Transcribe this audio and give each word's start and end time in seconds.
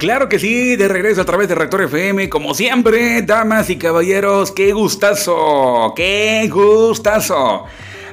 Claro 0.00 0.30
que 0.30 0.38
sí, 0.38 0.76
de 0.76 0.88
regreso 0.88 1.20
a 1.20 1.26
través 1.26 1.46
de 1.46 1.54
Reactor 1.54 1.82
FM, 1.82 2.30
como 2.30 2.54
siempre, 2.54 3.20
damas 3.20 3.68
y 3.68 3.76
caballeros, 3.76 4.50
qué 4.50 4.72
gustazo, 4.72 5.92
qué 5.94 6.48
gustazo. 6.50 7.66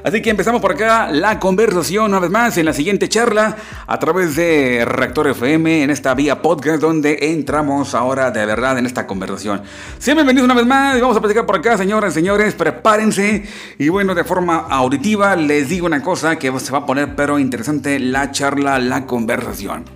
Así 0.04 0.20
que 0.20 0.28
empezamos 0.28 0.60
por 0.60 0.72
acá 0.72 1.08
la 1.10 1.40
conversación 1.40 2.10
una 2.10 2.18
vez 2.18 2.30
más 2.30 2.58
en 2.58 2.66
la 2.66 2.74
siguiente 2.74 3.08
charla 3.08 3.56
a 3.86 3.98
través 3.98 4.36
de 4.36 4.84
Reactor 4.84 5.28
FM 5.28 5.84
en 5.84 5.88
esta 5.88 6.12
vía 6.12 6.42
podcast 6.42 6.82
donde 6.82 7.32
entramos 7.32 7.94
ahora 7.94 8.30
de 8.32 8.44
verdad 8.44 8.76
en 8.76 8.84
esta 8.84 9.06
conversación. 9.06 9.62
Sean 9.98 10.18
bienvenidos 10.18 10.44
una 10.44 10.54
vez 10.54 10.66
más 10.66 10.94
y 10.94 11.00
vamos 11.00 11.16
a 11.16 11.20
platicar 11.20 11.46
por 11.46 11.56
acá, 11.56 11.78
señoras 11.78 12.12
y 12.12 12.16
señores, 12.16 12.52
prepárense 12.52 13.44
y 13.78 13.88
bueno, 13.88 14.14
de 14.14 14.24
forma 14.24 14.66
auditiva 14.68 15.34
les 15.36 15.70
digo 15.70 15.86
una 15.86 16.02
cosa 16.02 16.36
que 16.36 16.52
se 16.60 16.70
va 16.70 16.80
a 16.80 16.86
poner 16.86 17.16
pero 17.16 17.38
interesante 17.38 17.98
la 17.98 18.30
charla, 18.30 18.78
la 18.78 19.06
conversación. 19.06 19.86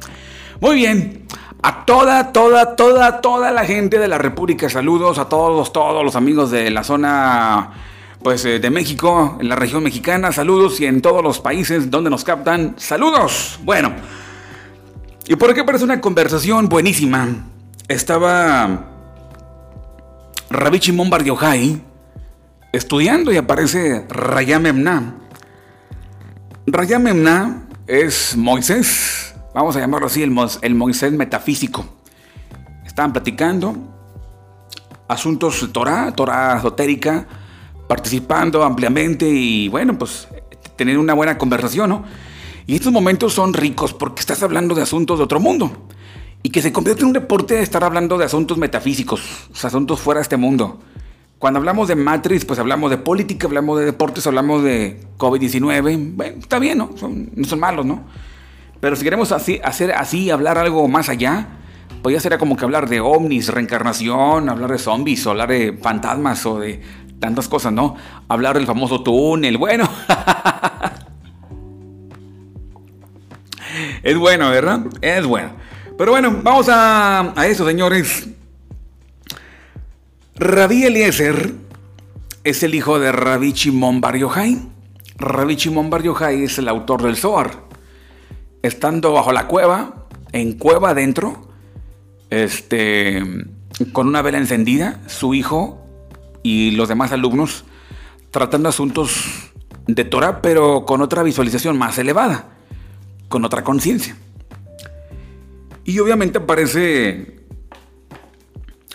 Muy 0.58 0.76
bien. 0.76 1.22
A 1.62 1.84
toda, 1.84 2.32
toda, 2.32 2.74
toda, 2.74 3.20
toda 3.20 3.52
la 3.52 3.64
gente 3.64 3.98
de 3.98 4.08
la 4.08 4.18
República, 4.18 4.68
saludos 4.68 5.18
a 5.18 5.28
todos, 5.28 5.72
todos 5.72 6.04
los 6.04 6.16
amigos 6.16 6.50
de 6.50 6.70
la 6.70 6.82
zona 6.82 7.70
pues 8.22 8.44
eh, 8.44 8.58
de 8.58 8.70
México, 8.70 9.38
en 9.40 9.48
la 9.48 9.56
región 9.56 9.82
mexicana, 9.82 10.32
saludos 10.32 10.80
y 10.80 10.86
en 10.86 11.02
todos 11.02 11.22
los 11.22 11.40
países 11.40 11.90
donde 11.90 12.10
nos 12.10 12.24
captan, 12.24 12.74
saludos. 12.78 13.58
Bueno, 13.62 13.92
¿y 15.26 15.36
por 15.36 15.54
qué 15.54 15.64
parece 15.64 15.84
una 15.84 16.00
conversación 16.00 16.68
buenísima? 16.68 17.28
Estaba 17.88 18.88
Rabbi 20.50 20.78
Shimon 20.78 21.10
Bar 21.10 21.24
estudiando 22.72 23.32
y 23.32 23.36
aparece 23.36 24.06
Rayam 24.08 24.66
Emna. 24.66 25.14
Rayam 26.66 27.06
Emna 27.06 27.62
es 27.86 28.36
Moisés, 28.36 29.31
vamos 29.54 29.76
a 29.76 29.80
llamarlo 29.80 30.06
así, 30.06 30.22
el, 30.22 30.36
el 30.62 30.74
Moisés 30.74 31.12
metafísico. 31.12 31.84
Estaban 32.84 33.12
platicando 33.12 33.76
asuntos 35.08 35.68
Torah, 35.72 36.12
Torah 36.14 36.58
esotérica, 36.58 37.26
participando 37.86 38.62
ampliamente 38.64 39.28
y 39.28 39.68
bueno, 39.68 39.98
pues 39.98 40.28
tener 40.76 40.98
una 40.98 41.14
buena 41.14 41.38
conversación, 41.38 41.90
¿no? 41.90 42.04
Y 42.66 42.76
estos 42.76 42.92
momentos 42.92 43.34
son 43.34 43.52
ricos 43.52 43.92
porque 43.92 44.20
estás 44.20 44.42
hablando 44.42 44.74
de 44.74 44.82
asuntos 44.82 45.18
de 45.18 45.24
otro 45.24 45.40
mundo. 45.40 45.88
Y 46.44 46.50
que 46.50 46.60
se 46.60 46.72
convierte 46.72 47.02
en 47.02 47.08
un 47.08 47.12
deporte 47.12 47.54
de 47.54 47.62
estar 47.62 47.84
hablando 47.84 48.18
de 48.18 48.24
asuntos 48.24 48.58
metafísicos, 48.58 49.22
asuntos 49.62 50.00
fuera 50.00 50.18
de 50.18 50.22
este 50.22 50.36
mundo. 50.36 50.80
Cuando 51.38 51.58
hablamos 51.58 51.88
de 51.88 51.96
Matrix, 51.96 52.44
pues 52.44 52.58
hablamos 52.58 52.90
de 52.90 52.98
política, 52.98 53.46
hablamos 53.46 53.78
de 53.78 53.84
deportes, 53.84 54.26
hablamos 54.26 54.62
de 54.62 55.00
COVID-19. 55.18 56.14
Bueno, 56.14 56.38
está 56.38 56.58
bien, 56.58 56.78
¿no? 56.78 56.90
no 57.00 57.44
son 57.44 57.60
malos, 57.60 57.84
¿no? 57.84 58.04
Pero 58.82 58.96
si 58.96 59.04
queremos 59.04 59.30
hacer 59.30 59.92
así, 59.92 60.28
hablar 60.28 60.58
algo 60.58 60.88
más 60.88 61.08
allá, 61.08 61.46
pues 62.02 62.14
ya 62.14 62.20
será 62.20 62.36
como 62.36 62.56
que 62.56 62.64
hablar 62.64 62.88
de 62.88 62.98
ovnis, 62.98 63.46
reencarnación, 63.46 64.48
hablar 64.48 64.72
de 64.72 64.78
zombies, 64.78 65.24
hablar 65.24 65.50
de 65.50 65.78
fantasmas 65.80 66.44
o 66.46 66.58
de 66.58 66.82
tantas 67.20 67.46
cosas, 67.46 67.72
¿no? 67.72 67.94
Hablar 68.26 68.56
del 68.56 68.66
famoso 68.66 69.04
túnel, 69.04 69.56
bueno. 69.56 69.88
es 74.02 74.18
bueno, 74.18 74.50
¿verdad? 74.50 74.80
Es 75.00 75.24
bueno. 75.26 75.50
Pero 75.96 76.10
bueno, 76.10 76.40
vamos 76.42 76.66
a, 76.68 77.34
eso, 77.46 77.64
señores. 77.64 78.30
Rabí 80.34 80.86
Eliezer 80.86 81.52
es 82.42 82.64
el 82.64 82.74
hijo 82.74 82.98
de 82.98 83.12
Rabí 83.12 83.52
Shimon 83.52 84.00
Bar 84.00 84.16
Yochai. 84.16 84.58
Rabí 85.18 85.54
Shimon 85.54 85.88
Bar 85.88 86.02
Yochai 86.02 86.42
es 86.42 86.58
el 86.58 86.66
autor 86.66 87.04
del 87.04 87.16
Zohar 87.16 87.70
estando 88.62 89.12
bajo 89.12 89.32
la 89.32 89.46
cueva, 89.46 90.06
en 90.32 90.54
cueva 90.54 90.90
adentro, 90.90 91.48
este, 92.30 93.22
con 93.92 94.08
una 94.08 94.22
vela 94.22 94.38
encendida, 94.38 95.00
su 95.06 95.34
hijo 95.34 95.84
y 96.42 96.72
los 96.72 96.88
demás 96.88 97.12
alumnos 97.12 97.64
tratando 98.30 98.68
asuntos 98.68 99.52
de 99.86 100.04
Torah, 100.04 100.40
pero 100.40 100.84
con 100.86 101.02
otra 101.02 101.22
visualización 101.22 101.76
más 101.76 101.98
elevada, 101.98 102.56
con 103.28 103.44
otra 103.44 103.62
conciencia. 103.62 104.16
Y 105.84 105.98
obviamente 105.98 106.38
aparece 106.38 107.40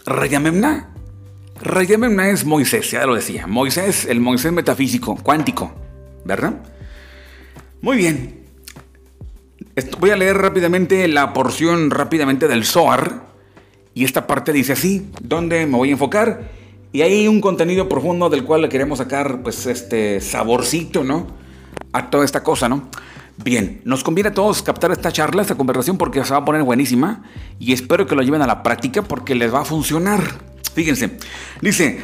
Rayamemna. 0.05 0.89
Rayamemna 1.61 2.29
es 2.29 2.45
Moisés, 2.45 2.91
ya 2.91 3.05
lo 3.05 3.15
decía. 3.15 3.45
Moisés, 3.45 4.05
el 4.05 4.19
Moisés 4.19 4.53
metafísico, 4.53 5.15
cuántico, 5.17 5.73
¿verdad? 6.23 6.61
Muy 7.81 7.97
bien. 7.97 8.46
Voy 9.99 10.09
a 10.09 10.15
leer 10.15 10.37
rápidamente 10.37 11.07
la 11.07 11.33
porción 11.33 11.91
rápidamente 11.91 12.47
del 12.47 12.65
Zohar. 12.65 13.27
Y 13.93 14.03
esta 14.03 14.25
parte 14.27 14.51
dice 14.51 14.73
así, 14.73 15.09
donde 15.21 15.65
me 15.65 15.77
voy 15.77 15.89
a 15.89 15.93
enfocar. 15.93 16.49
Y 16.91 17.01
hay 17.01 17.27
un 17.27 17.41
contenido 17.41 17.87
profundo 17.87 18.29
del 18.29 18.43
cual 18.43 18.61
le 18.61 18.69
queremos 18.69 18.97
sacar, 18.97 19.41
pues, 19.43 19.65
este 19.65 20.21
saborcito, 20.21 21.03
¿no? 21.03 21.27
A 21.93 22.09
toda 22.09 22.25
esta 22.25 22.43
cosa, 22.43 22.69
¿no? 22.69 22.89
Bien, 23.43 23.81
nos 23.85 24.03
conviene 24.03 24.29
a 24.29 24.33
todos 24.33 24.63
captar 24.63 24.91
esta 24.91 25.11
charla, 25.11 25.43
esta 25.43 25.55
conversación, 25.55 25.97
porque 25.97 26.23
se 26.23 26.31
va 26.31 26.37
a 26.37 26.45
poner 26.45 26.63
buenísima. 26.63 27.23
Y 27.59 27.73
espero 27.73 28.07
que 28.07 28.15
lo 28.15 28.23
lleven 28.23 28.41
a 28.41 28.47
la 28.47 28.63
práctica 28.63 29.03
porque 29.03 29.35
les 29.35 29.53
va 29.53 29.61
a 29.61 29.65
funcionar. 29.65 30.21
Fíjense, 30.73 31.17
dice, 31.61 31.99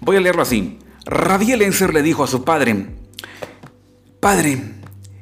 voy 0.00 0.16
a 0.16 0.20
leerlo 0.20 0.42
así. 0.42 0.78
Rabí 1.04 1.52
Enser 1.52 1.92
le 1.92 2.02
dijo 2.02 2.24
a 2.24 2.26
su 2.26 2.44
padre, 2.44 2.86
Padre, 4.20 4.58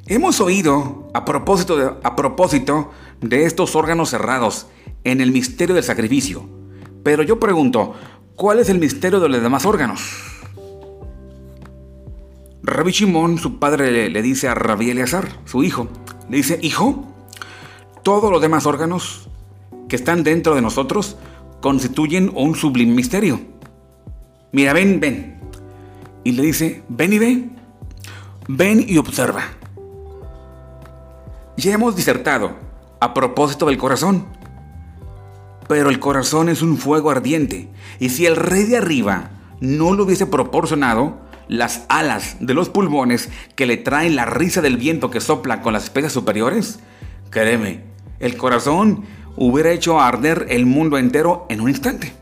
Hemos 0.05 0.41
oído, 0.41 1.09
a 1.13 1.23
propósito, 1.23 1.77
de, 1.77 1.93
a 2.03 2.15
propósito 2.15 2.91
de 3.21 3.45
estos 3.45 3.75
órganos 3.75 4.09
cerrados, 4.09 4.67
en 5.05 5.21
el 5.21 5.31
misterio 5.31 5.75
del 5.75 5.83
sacrificio. 5.83 6.43
Pero 7.03 7.23
yo 7.23 7.39
pregunto, 7.39 7.93
¿cuál 8.35 8.59
es 8.59 8.67
el 8.67 8.79
misterio 8.79 9.21
de 9.21 9.29
los 9.29 9.41
demás 9.41 9.65
órganos? 9.65 10.01
Rabbi 12.63 12.91
Shimon, 12.91 13.37
su 13.37 13.59
padre, 13.59 14.09
le, 14.09 14.21
dice 14.21 14.49
a 14.49 14.55
Rabbi 14.55 14.89
Eleazar, 14.89 15.27
su 15.45 15.63
hijo, 15.63 15.87
le 16.29 16.37
dice, 16.37 16.59
hijo, 16.61 17.05
todos 18.03 18.29
los 18.29 18.41
demás 18.41 18.65
órganos 18.65 19.29
que 19.87 19.95
están 19.95 20.23
dentro 20.23 20.55
de 20.55 20.61
nosotros 20.61 21.17
constituyen 21.61 22.31
un 22.35 22.55
sublime 22.55 22.93
misterio. 22.93 23.39
Mira, 24.51 24.73
ven, 24.73 24.99
ven. 24.99 25.39
Y 26.25 26.33
le 26.33 26.43
dice, 26.43 26.83
ven 26.89 27.13
y 27.13 27.19
ve, 27.19 27.49
ven 28.47 28.85
y 28.85 28.97
observa. 28.97 29.43
Ya 31.57 31.73
hemos 31.73 31.95
disertado 31.95 32.53
a 32.99 33.13
propósito 33.13 33.67
del 33.67 33.77
corazón. 33.77 34.25
Pero 35.67 35.89
el 35.89 35.99
corazón 35.99 36.49
es 36.49 36.61
un 36.61 36.77
fuego 36.77 37.09
ardiente, 37.09 37.69
y 37.99 38.09
si 38.09 38.25
el 38.25 38.35
rey 38.35 38.63
de 38.63 38.77
arriba 38.77 39.31
no 39.61 39.93
le 39.93 40.03
hubiese 40.03 40.25
proporcionado 40.25 41.17
las 41.47 41.85
alas 41.89 42.37
de 42.39 42.53
los 42.53 42.69
pulmones 42.69 43.29
que 43.55 43.65
le 43.65 43.77
traen 43.77 44.15
la 44.15 44.25
risa 44.25 44.61
del 44.61 44.77
viento 44.77 45.09
que 45.09 45.21
sopla 45.21 45.61
con 45.61 45.73
las 45.73 45.85
especies 45.85 46.11
superiores, 46.11 46.79
créeme, 47.29 47.81
el 48.19 48.35
corazón 48.35 49.05
hubiera 49.35 49.71
hecho 49.71 49.99
arder 49.99 50.47
el 50.49 50.65
mundo 50.65 50.97
entero 50.97 51.45
en 51.49 51.61
un 51.61 51.69
instante. 51.69 52.13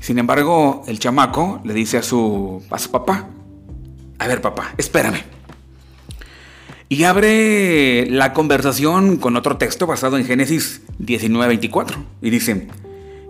Sin 0.00 0.18
embargo, 0.18 0.82
el 0.86 0.98
chamaco 0.98 1.60
le 1.64 1.74
dice 1.74 1.98
a 1.98 2.02
su, 2.02 2.62
a 2.70 2.78
su 2.78 2.90
papá, 2.90 3.28
a 4.18 4.26
ver 4.26 4.40
papá, 4.40 4.74
espérame. 4.76 5.39
Y 6.92 7.04
abre 7.04 8.10
la 8.10 8.32
conversación 8.32 9.16
con 9.16 9.36
otro 9.36 9.56
texto 9.58 9.86
basado 9.86 10.18
en 10.18 10.24
Génesis 10.24 10.82
19:24. 10.98 11.94
Y 12.20 12.30
dice, 12.30 12.66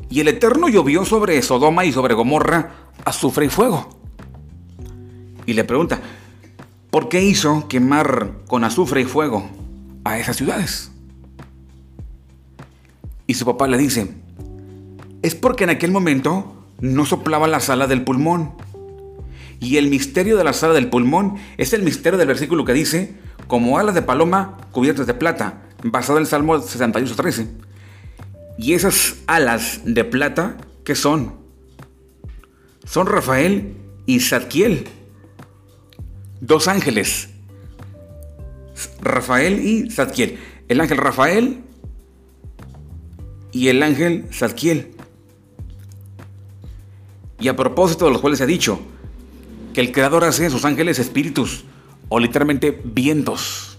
y 0.08 0.20
el 0.20 0.28
Eterno 0.28 0.70
llovió 0.70 1.04
sobre 1.04 1.42
Sodoma 1.42 1.84
y 1.84 1.92
sobre 1.92 2.14
Gomorra 2.14 2.88
azufre 3.04 3.44
y 3.44 3.48
fuego. 3.50 4.00
Y 5.44 5.52
le 5.52 5.64
pregunta, 5.64 6.00
¿por 6.90 7.10
qué 7.10 7.22
hizo 7.22 7.68
quemar 7.68 8.30
con 8.46 8.64
azufre 8.64 9.02
y 9.02 9.04
fuego 9.04 9.46
a 10.04 10.18
esas 10.18 10.38
ciudades? 10.38 10.90
Y 13.26 13.34
su 13.34 13.44
papá 13.44 13.68
le 13.68 13.76
dice, 13.76 14.08
es 15.20 15.34
porque 15.34 15.64
en 15.64 15.70
aquel 15.70 15.90
momento 15.90 16.64
no 16.80 17.04
soplaba 17.04 17.46
la 17.46 17.60
sala 17.60 17.86
del 17.86 18.04
pulmón. 18.04 18.52
Y 19.60 19.76
el 19.76 19.90
misterio 19.90 20.38
de 20.38 20.44
la 20.44 20.54
sala 20.54 20.72
del 20.72 20.88
pulmón 20.88 21.36
es 21.58 21.74
el 21.74 21.82
misterio 21.82 22.18
del 22.18 22.28
versículo 22.28 22.64
que 22.64 22.72
dice, 22.72 23.18
como 23.50 23.78
alas 23.80 23.96
de 23.96 24.02
paloma 24.02 24.58
cubiertas 24.70 25.08
de 25.08 25.14
plata, 25.14 25.62
basado 25.82 26.18
en 26.18 26.22
el 26.22 26.28
Salmo 26.28 26.56
68.13. 26.56 27.48
Y 28.58 28.74
esas 28.74 29.16
alas 29.26 29.80
de 29.84 30.04
plata, 30.04 30.56
¿qué 30.84 30.94
son? 30.94 31.34
Son 32.84 33.08
Rafael 33.08 33.76
y 34.06 34.20
Zadkiel, 34.20 34.86
dos 36.40 36.68
ángeles. 36.68 37.30
Rafael 39.00 39.66
y 39.66 39.90
Zadkiel. 39.90 40.38
El 40.68 40.80
ángel 40.80 40.98
Rafael 40.98 41.64
y 43.50 43.66
el 43.66 43.82
ángel 43.82 44.28
Zadkiel. 44.32 44.94
Y 47.40 47.48
a 47.48 47.56
propósito 47.56 48.04
de 48.04 48.12
los 48.12 48.20
cuales 48.20 48.38
se 48.38 48.44
ha 48.44 48.46
dicho 48.46 48.80
que 49.74 49.80
el 49.80 49.90
Creador 49.90 50.22
hace 50.22 50.46
a 50.46 50.50
sus 50.50 50.64
ángeles 50.64 51.00
espíritus 51.00 51.64
o 52.10 52.20
literalmente 52.20 52.78
vientos. 52.84 53.70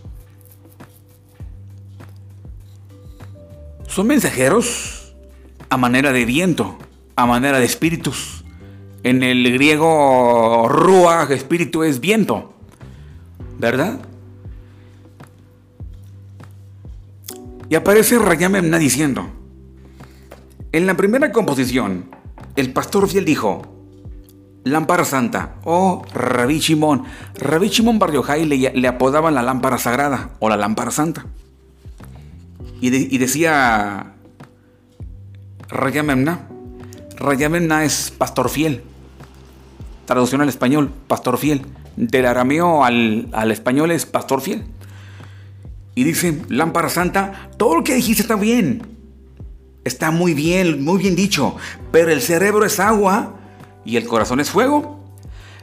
son 3.91 4.07
mensajeros 4.07 5.13
a 5.69 5.75
manera 5.75 6.13
de 6.13 6.23
viento, 6.23 6.77
a 7.17 7.25
manera 7.25 7.59
de 7.59 7.65
espíritus. 7.65 8.45
En 9.03 9.21
el 9.21 9.51
griego, 9.51 10.67
ruach, 10.69 11.29
espíritu 11.31 11.83
es 11.83 11.99
viento. 11.99 12.53
¿Verdad? 13.59 13.99
Y 17.69 17.75
aparece 17.75 18.17
Rayamemna 18.17 18.79
diciendo, 18.79 19.27
en 20.71 20.87
la 20.87 20.95
primera 20.95 21.33
composición, 21.33 22.15
el 22.55 22.71
pastor 22.71 23.09
fiel 23.09 23.25
dijo, 23.25 23.80
lámpara 24.63 25.05
santa, 25.05 25.55
oh, 25.63 26.03
Rabí 26.13 26.59
Shimon. 26.59 27.03
Rabí 27.35 27.69
Shimon 27.69 27.99
Bar 27.99 28.11
le, 28.11 28.71
le, 28.73 28.87
apodaban 28.87 29.33
la 29.33 29.41
lámpara 29.41 29.77
sagrada 29.77 30.31
o 30.39 30.49
la 30.49 30.57
lámpara 30.57 30.91
santa. 30.91 31.25
Y, 32.79 32.87
y 33.13 33.17
decía 33.17 34.13
Rayamemna, 35.69 36.47
Rayamemna 37.17 37.85
es 37.85 38.11
pastor 38.11 38.49
fiel. 38.49 38.83
Traducción 40.05 40.41
al 40.41 40.49
español, 40.49 40.91
pastor 41.07 41.37
fiel. 41.37 41.65
Del 41.95 42.25
arameo 42.25 42.83
al, 42.83 43.29
al 43.33 43.51
español 43.51 43.91
es 43.91 44.05
pastor 44.05 44.41
fiel. 44.41 44.65
Y 45.93 46.03
dice, 46.03 46.41
lámpara 46.49 46.89
santa, 46.89 47.49
todo 47.57 47.75
lo 47.75 47.83
que 47.83 47.95
dijiste 47.95 48.21
está 48.21 48.35
bien. 48.35 48.87
Está 49.83 50.11
muy 50.11 50.33
bien, 50.33 50.83
muy 50.83 50.99
bien 50.99 51.15
dicho. 51.15 51.55
Pero 51.91 52.11
el 52.11 52.21
cerebro 52.21 52.65
es 52.65 52.79
agua 52.79 53.35
y 53.85 53.97
el 53.97 54.07
corazón 54.07 54.39
es 54.39 54.49
fuego. 54.49 54.99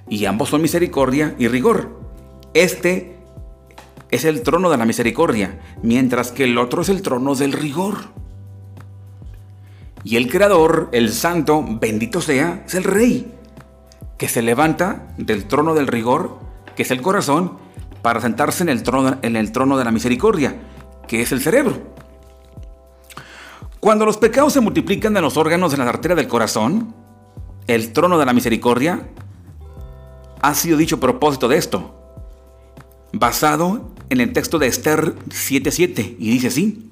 Y 0.09 0.25
ambos 0.25 0.49
son 0.49 0.63
misericordia 0.63 1.35
y 1.39 1.49
rigor. 1.49 2.01
Este 2.55 3.19
es 4.11 4.25
el 4.25 4.43
trono 4.43 4.71
de 4.71 4.77
la 4.79 4.87
misericordia, 4.87 5.61
mientras 5.83 6.33
que 6.33 6.45
el 6.45 6.57
otro 6.59 6.83
es 6.83 6.89
el 6.89 7.03
trono 7.03 7.35
del 7.35 7.53
rigor. 7.53 7.97
Y 10.05 10.17
el 10.17 10.31
Creador, 10.31 10.89
el 10.93 11.13
Santo, 11.13 11.65
bendito 11.69 12.21
sea, 12.21 12.63
es 12.67 12.75
el 12.75 12.85
Rey, 12.85 13.35
que 14.17 14.29
se 14.29 14.43
levanta 14.43 15.09
del 15.19 15.47
trono 15.47 15.75
del 15.75 15.87
rigor, 15.87 16.39
que 16.77 16.83
es 16.85 16.91
el 16.91 17.03
corazón, 17.03 17.59
para 18.01 18.21
sentarse 18.21 18.63
en 18.63 18.69
el 18.71 18.83
trono, 18.83 19.19
en 19.23 19.37
el 19.37 19.53
trono 19.53 19.77
de 19.77 19.85
la 19.85 19.91
misericordia, 19.91 20.57
que 21.07 21.21
es 21.21 21.33
el 21.33 21.43
cerebro. 21.43 21.77
Cuando 23.81 24.07
los 24.07 24.17
pecados 24.17 24.53
se 24.53 24.61
multiplican 24.61 25.17
en 25.17 25.23
los 25.23 25.37
órganos 25.37 25.73
de 25.73 25.79
la 25.79 25.89
arteria 25.89 26.17
del 26.17 26.29
corazón, 26.29 26.95
el 27.69 27.93
trono 27.93 28.19
de 28.19 28.27
la 28.27 28.33
misericordia 28.33 29.09
ha 30.43 30.55
sido 30.55 30.77
dicho 30.77 30.99
propósito 30.99 31.47
de 31.47 31.57
esto, 31.57 31.95
basado 33.13 33.95
en 34.11 34.21
el 34.21 34.33
texto 34.33 34.59
de 34.59 34.67
Esther 34.67 35.15
7:7, 35.29 36.17
y 36.19 36.31
dice 36.31 36.49
así. 36.49 36.91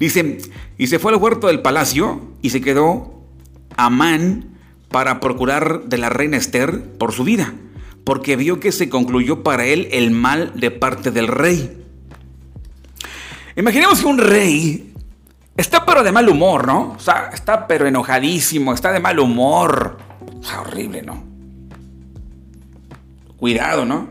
Dice, 0.00 0.38
y 0.78 0.86
se 0.86 0.98
fue 0.98 1.12
al 1.12 1.20
huerto 1.20 1.46
del 1.46 1.60
palacio 1.60 2.32
y 2.40 2.50
se 2.50 2.60
quedó 2.60 3.22
Amán 3.76 4.56
para 4.88 5.20
procurar 5.20 5.84
de 5.84 5.98
la 5.98 6.08
reina 6.08 6.38
Esther 6.38 6.82
por 6.98 7.12
su 7.12 7.22
vida 7.22 7.54
porque 8.04 8.36
vio 8.36 8.60
que 8.60 8.72
se 8.72 8.88
concluyó 8.88 9.42
para 9.42 9.64
él 9.64 9.88
el 9.92 10.10
mal 10.10 10.52
de 10.54 10.70
parte 10.70 11.10
del 11.10 11.28
rey. 11.28 11.78
Imaginemos 13.56 14.00
que 14.00 14.06
un 14.06 14.18
rey 14.18 14.94
está 15.56 15.84
pero 15.84 16.02
de 16.02 16.10
mal 16.10 16.28
humor, 16.28 16.66
¿no? 16.66 16.94
O 16.96 16.98
sea, 16.98 17.30
está 17.32 17.66
pero 17.66 17.86
enojadísimo, 17.86 18.72
está 18.72 18.92
de 18.92 19.00
mal 19.00 19.18
humor. 19.18 19.98
Horrible, 20.50 21.02
¿no? 21.02 21.22
Cuidado, 23.36 23.84
¿no? 23.84 24.08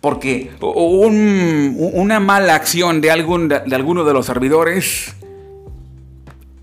Porque 0.00 0.52
una 0.60 2.20
mala 2.20 2.54
acción 2.54 3.00
de, 3.00 3.10
algún, 3.10 3.48
de 3.48 3.74
alguno 3.74 4.04
de 4.04 4.12
los 4.12 4.26
servidores, 4.26 5.14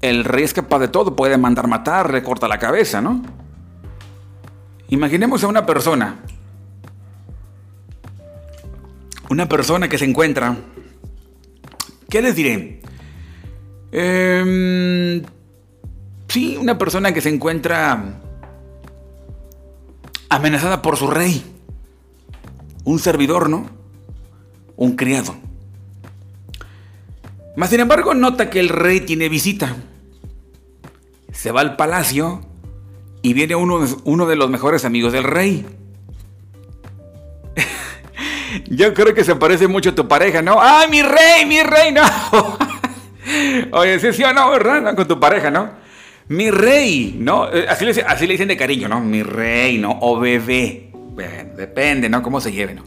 el 0.01 0.23
rey 0.23 0.43
es 0.43 0.53
capaz 0.53 0.79
de 0.79 0.87
todo, 0.87 1.15
puede 1.15 1.37
mandar 1.37 1.67
matar, 1.67 2.13
le 2.13 2.23
corta 2.23 2.47
la 2.47 2.59
cabeza, 2.59 3.01
¿no? 3.01 3.21
Imaginemos 4.89 5.43
a 5.43 5.47
una 5.47 5.65
persona. 5.65 6.19
Una 9.29 9.49
persona 9.49 9.89
que 9.89 9.97
se 9.97 10.05
encuentra. 10.05 10.55
¿Qué 12.09 12.21
les 12.21 12.35
diré? 12.35 12.81
Eh, 13.91 15.21
sí, 16.29 16.55
una 16.57 16.77
persona 16.77 17.13
que 17.13 17.21
se 17.21 17.29
encuentra 17.29 18.21
amenazada 20.29 20.81
por 20.81 20.97
su 20.97 21.07
rey. 21.07 21.43
Un 22.83 22.99
servidor, 22.99 23.49
¿no? 23.49 23.65
Un 24.75 24.95
criado. 24.95 25.35
Mas 27.55 27.69
sin 27.69 27.79
embargo 27.79 28.13
nota 28.13 28.49
que 28.49 28.59
el 28.59 28.69
rey 28.69 29.01
tiene 29.01 29.29
visita. 29.29 29.75
Se 31.31 31.51
va 31.51 31.61
al 31.61 31.75
palacio 31.75 32.41
y 33.21 33.33
viene 33.33 33.55
uno, 33.55 34.27
de 34.27 34.35
los 34.35 34.49
mejores 34.49 34.85
amigos 34.85 35.13
del 35.13 35.23
rey. 35.23 35.65
Yo 38.69 38.93
creo 38.93 39.13
que 39.13 39.23
se 39.23 39.35
parece 39.35 39.67
mucho 39.67 39.91
a 39.91 39.95
tu 39.95 40.07
pareja, 40.07 40.41
¿no? 40.41 40.57
¡Ay, 40.61 40.89
mi 40.89 41.01
rey, 41.01 41.45
mi 41.45 41.63
rey! 41.63 41.93
No. 43.71 43.79
Oye, 43.79 43.99
sí, 43.99 44.13
sí 44.13 44.23
o 44.23 44.31
no, 44.31 44.51
¿verdad? 44.51 44.95
Con 44.95 45.07
tu 45.07 45.19
pareja, 45.19 45.49
¿no? 45.49 45.71
Mi 46.27 46.49
rey, 46.49 47.15
¿no? 47.19 47.53
Eh, 47.53 47.65
así 47.69 47.85
le, 47.85 47.91
así 48.01 48.25
dicen 48.25 48.47
de 48.47 48.57
cariño, 48.57 48.87
¿no? 48.87 48.99
Mi 48.99 49.23
rey, 49.23 49.77
¿no? 49.77 49.97
O 50.01 50.19
bebé. 50.19 50.91
Depende, 51.55 52.09
¿no? 52.09 52.21
Cómo 52.21 52.41
se 52.41 52.51
lleve, 52.51 52.73
¿no? 52.73 52.83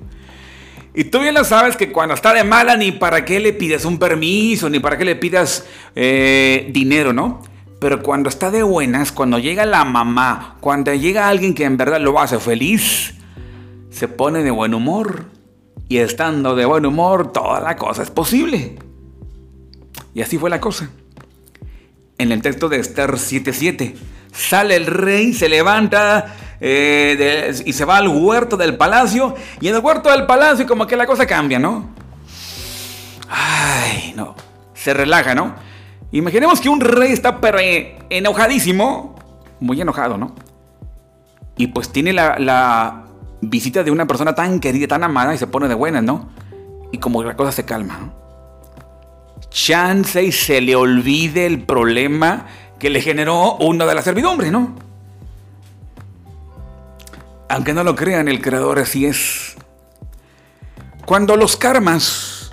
Y 0.94 1.04
tú 1.04 1.20
bien 1.20 1.34
lo 1.34 1.44
sabes 1.44 1.76
que 1.76 1.92
cuando 1.92 2.14
está 2.14 2.34
de 2.34 2.42
mala, 2.42 2.76
ni 2.76 2.92
para 2.92 3.24
qué 3.24 3.38
le 3.38 3.52
pides 3.52 3.84
un 3.84 3.98
permiso, 3.98 4.68
ni 4.68 4.80
para 4.80 4.98
qué 4.98 5.04
le 5.04 5.14
pidas 5.14 5.64
eh, 5.94 6.68
dinero, 6.72 7.12
¿no? 7.12 7.42
Pero 7.78 8.02
cuando 8.02 8.28
está 8.28 8.50
de 8.50 8.64
buenas, 8.64 9.12
cuando 9.12 9.38
llega 9.38 9.64
la 9.64 9.84
mamá, 9.84 10.56
cuando 10.60 10.92
llega 10.92 11.28
alguien 11.28 11.54
que 11.54 11.64
en 11.64 11.76
verdad 11.76 12.00
lo 12.00 12.18
hace 12.18 12.38
feliz, 12.40 13.14
se 13.90 14.08
pone 14.08 14.42
de 14.42 14.50
buen 14.50 14.74
humor. 14.74 15.26
Y 15.88 15.98
estando 15.98 16.54
de 16.54 16.66
buen 16.66 16.84
humor, 16.84 17.32
toda 17.32 17.60
la 17.60 17.76
cosa 17.76 18.02
es 18.02 18.10
posible. 18.10 18.76
Y 20.12 20.20
así 20.20 20.36
fue 20.36 20.50
la 20.50 20.60
cosa. 20.60 20.90
En 22.18 22.32
el 22.32 22.42
texto 22.42 22.68
de 22.68 22.80
Esther 22.80 23.12
7:7, 23.12 23.94
sale 24.32 24.76
el 24.76 24.86
rey, 24.86 25.32
se 25.32 25.48
levanta 25.48 26.34
eh, 26.60 27.54
y 27.64 27.72
se 27.72 27.84
va 27.84 27.98
al 27.98 28.08
huerto 28.08 28.56
del 28.56 28.76
palacio. 28.76 29.34
Y 29.60 29.68
en 29.68 29.76
el 29.76 29.80
huerto 29.80 30.10
del 30.10 30.26
palacio 30.26 30.66
como 30.66 30.86
que 30.86 30.96
la 30.96 31.06
cosa 31.06 31.26
cambia, 31.26 31.58
¿no? 31.58 31.90
Ay, 33.28 34.12
no. 34.16 34.34
Se 34.74 34.94
relaja, 34.94 35.34
¿no? 35.34 35.54
Imaginemos 36.10 36.60
que 36.60 36.68
un 36.68 36.80
rey 36.80 37.12
está 37.12 37.38
eh, 37.60 37.98
enojadísimo, 38.08 39.16
muy 39.60 39.80
enojado, 39.80 40.16
¿no? 40.16 40.34
Y 41.56 41.68
pues 41.68 41.90
tiene 41.90 42.12
la, 42.12 43.04
visita 43.40 43.84
de 43.84 43.92
una 43.92 44.06
persona 44.06 44.34
tan 44.34 44.58
querida, 44.58 44.88
tan 44.88 45.04
amada 45.04 45.32
y 45.32 45.38
se 45.38 45.46
pone 45.46 45.68
de 45.68 45.74
buenas, 45.74 46.02
¿no? 46.02 46.30
Y 46.90 46.98
como 46.98 47.22
la 47.22 47.36
cosa 47.36 47.52
se 47.52 47.64
calma, 47.64 47.98
¿no? 47.98 48.27
Chance 49.50 50.22
y 50.22 50.32
se 50.32 50.60
le 50.60 50.76
olvide 50.76 51.46
el 51.46 51.62
problema 51.62 52.46
que 52.78 52.90
le 52.90 53.00
generó 53.00 53.56
uno 53.56 53.86
de 53.86 53.94
la 53.94 54.02
servidumbre, 54.02 54.50
¿no? 54.50 54.76
Aunque 57.48 57.72
no 57.72 57.82
lo 57.82 57.96
crean, 57.96 58.28
el 58.28 58.40
creador 58.40 58.78
así 58.78 59.06
es. 59.06 59.56
Cuando 61.06 61.36
los 61.36 61.56
karmas 61.56 62.52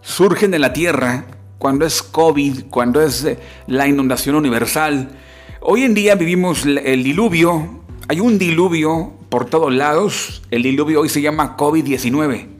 surgen 0.00 0.50
de 0.50 0.58
la 0.58 0.72
tierra, 0.72 1.24
cuando 1.58 1.84
es 1.84 2.02
COVID, 2.02 2.64
cuando 2.70 3.02
es 3.02 3.22
eh, 3.24 3.38
la 3.66 3.86
inundación 3.86 4.34
universal. 4.34 5.10
Hoy 5.60 5.82
en 5.82 5.92
día 5.92 6.14
vivimos 6.14 6.64
el 6.64 7.04
diluvio, 7.04 7.82
hay 8.08 8.18
un 8.18 8.38
diluvio 8.38 9.12
por 9.28 9.44
todos 9.44 9.72
lados, 9.72 10.42
el 10.50 10.62
diluvio 10.62 11.02
hoy 11.02 11.10
se 11.10 11.20
llama 11.20 11.58
COVID-19. 11.58 12.59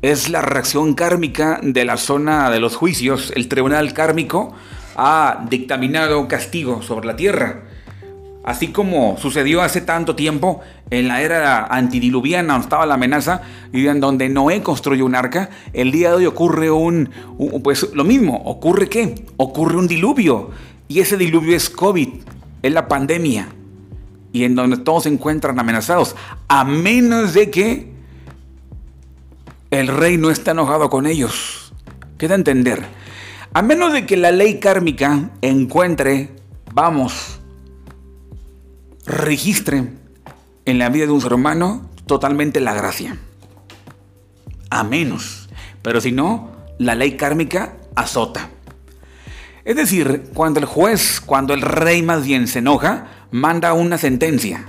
Es 0.00 0.28
la 0.28 0.42
reacción 0.42 0.94
kármica 0.94 1.58
de 1.60 1.84
la 1.84 1.96
zona 1.96 2.50
de 2.50 2.60
los 2.60 2.76
juicios. 2.76 3.32
El 3.34 3.48
tribunal 3.48 3.92
kármico 3.94 4.54
ha 4.94 5.44
dictaminado 5.50 6.28
castigo 6.28 6.82
sobre 6.82 7.08
la 7.08 7.16
tierra. 7.16 7.62
Así 8.44 8.68
como 8.68 9.18
sucedió 9.18 9.60
hace 9.60 9.80
tanto 9.80 10.14
tiempo 10.14 10.60
en 10.90 11.08
la 11.08 11.20
era 11.20 11.64
antidiluviana, 11.64 12.52
donde 12.52 12.66
estaba 12.66 12.86
la 12.86 12.94
amenaza, 12.94 13.42
y 13.72 13.88
en 13.88 13.98
donde 13.98 14.28
Noé 14.28 14.62
construyó 14.62 15.04
un 15.04 15.16
arca, 15.16 15.50
el 15.72 15.90
día 15.90 16.10
de 16.10 16.14
hoy 16.14 16.26
ocurre 16.26 16.70
un, 16.70 17.10
pues 17.64 17.88
lo 17.92 18.04
mismo, 18.04 18.40
¿ocurre 18.44 18.88
qué? 18.88 19.26
Ocurre 19.36 19.76
un 19.76 19.88
diluvio, 19.88 20.50
y 20.86 21.00
ese 21.00 21.16
diluvio 21.16 21.56
es 21.56 21.68
COVID, 21.68 22.08
es 22.62 22.72
la 22.72 22.86
pandemia, 22.86 23.48
y 24.32 24.44
en 24.44 24.54
donde 24.54 24.76
todos 24.76 25.02
se 25.02 25.08
encuentran 25.08 25.58
amenazados, 25.58 26.14
a 26.46 26.64
menos 26.64 27.34
de 27.34 27.50
que 27.50 27.97
el 29.70 29.88
rey 29.88 30.16
no 30.16 30.30
esté 30.30 30.52
enojado 30.52 30.90
con 30.90 31.06
ellos. 31.06 31.72
Queda 32.16 32.34
entender, 32.34 32.84
a 33.52 33.62
menos 33.62 33.92
de 33.92 34.06
que 34.06 34.16
la 34.16 34.30
ley 34.30 34.58
kármica 34.60 35.30
encuentre, 35.40 36.30
vamos, 36.72 37.40
registre 39.06 39.84
en 40.64 40.78
la 40.78 40.88
vida 40.90 41.06
de 41.06 41.12
un 41.12 41.20
ser 41.20 41.32
humano 41.32 41.88
totalmente 42.06 42.60
la 42.60 42.74
gracia. 42.74 43.18
A 44.70 44.84
menos. 44.84 45.48
Pero 45.82 46.00
si 46.00 46.12
no, 46.12 46.50
la 46.78 46.94
ley 46.94 47.16
kármica 47.16 47.76
azota. 47.94 48.50
Es 49.64 49.76
decir, 49.76 50.30
cuando 50.34 50.60
el 50.60 50.66
juez, 50.66 51.20
cuando 51.20 51.54
el 51.54 51.62
rey 51.62 52.02
más 52.02 52.24
bien 52.24 52.48
se 52.48 52.60
enoja, 52.60 53.06
manda 53.30 53.72
una 53.72 53.98
sentencia. 53.98 54.66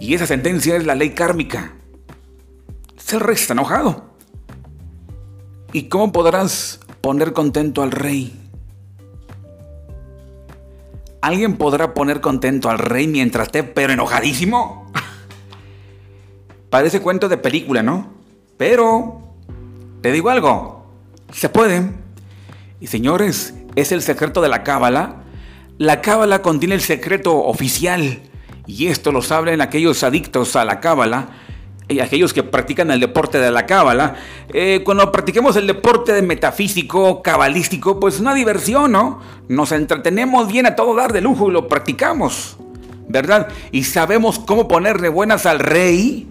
Y 0.00 0.14
esa 0.14 0.26
sentencia 0.26 0.76
es 0.76 0.86
la 0.86 0.94
ley 0.94 1.10
kármica. 1.10 1.72
El 3.12 3.18
rey 3.18 3.36
enojado. 3.48 4.04
¿Y 5.72 5.84
cómo 5.84 6.12
podrás 6.12 6.78
poner 7.00 7.32
contento 7.32 7.82
al 7.82 7.90
rey? 7.90 8.36
¿Alguien 11.20 11.56
podrá 11.56 11.92
poner 11.92 12.20
contento 12.20 12.70
al 12.70 12.78
rey 12.78 13.08
mientras 13.08 13.48
esté 13.48 13.64
pero 13.64 13.92
enojadísimo? 13.92 14.92
Parece 16.70 17.00
cuento 17.00 17.28
de 17.28 17.36
película, 17.36 17.82
¿no? 17.82 18.12
Pero, 18.56 19.20
te 20.02 20.12
digo 20.12 20.30
algo, 20.30 20.86
se 21.32 21.48
puede. 21.48 21.90
Y 22.80 22.86
señores, 22.86 23.54
es 23.74 23.90
el 23.90 24.02
secreto 24.02 24.40
de 24.40 24.48
la 24.48 24.62
cábala. 24.62 25.24
La 25.78 26.00
cábala 26.00 26.42
contiene 26.42 26.76
el 26.76 26.80
secreto 26.80 27.38
oficial. 27.38 28.22
Y 28.66 28.86
esto 28.86 29.10
lo 29.10 29.20
saben 29.20 29.60
aquellos 29.60 30.04
adictos 30.04 30.54
a 30.54 30.64
la 30.64 30.78
cábala 30.78 31.30
y 31.90 32.00
aquellos 32.00 32.32
que 32.32 32.44
practican 32.44 32.90
el 32.90 33.00
deporte 33.00 33.38
de 33.38 33.50
la 33.50 33.66
cábala, 33.66 34.14
eh, 34.52 34.82
cuando 34.84 35.10
practiquemos 35.10 35.56
el 35.56 35.66
deporte 35.66 36.12
de 36.12 36.22
metafísico, 36.22 37.20
cabalístico, 37.20 37.98
pues 37.98 38.20
una 38.20 38.32
diversión, 38.32 38.92
¿no? 38.92 39.20
Nos 39.48 39.72
entretenemos 39.72 40.50
bien 40.50 40.66
a 40.66 40.76
todo 40.76 40.94
dar 40.94 41.12
de 41.12 41.20
lujo 41.20 41.50
y 41.50 41.52
lo 41.52 41.66
practicamos, 41.66 42.56
¿verdad? 43.08 43.48
Y 43.72 43.84
sabemos 43.84 44.38
cómo 44.38 44.68
ponerle 44.68 45.08
buenas 45.08 45.46
al 45.46 45.58
rey, 45.58 46.28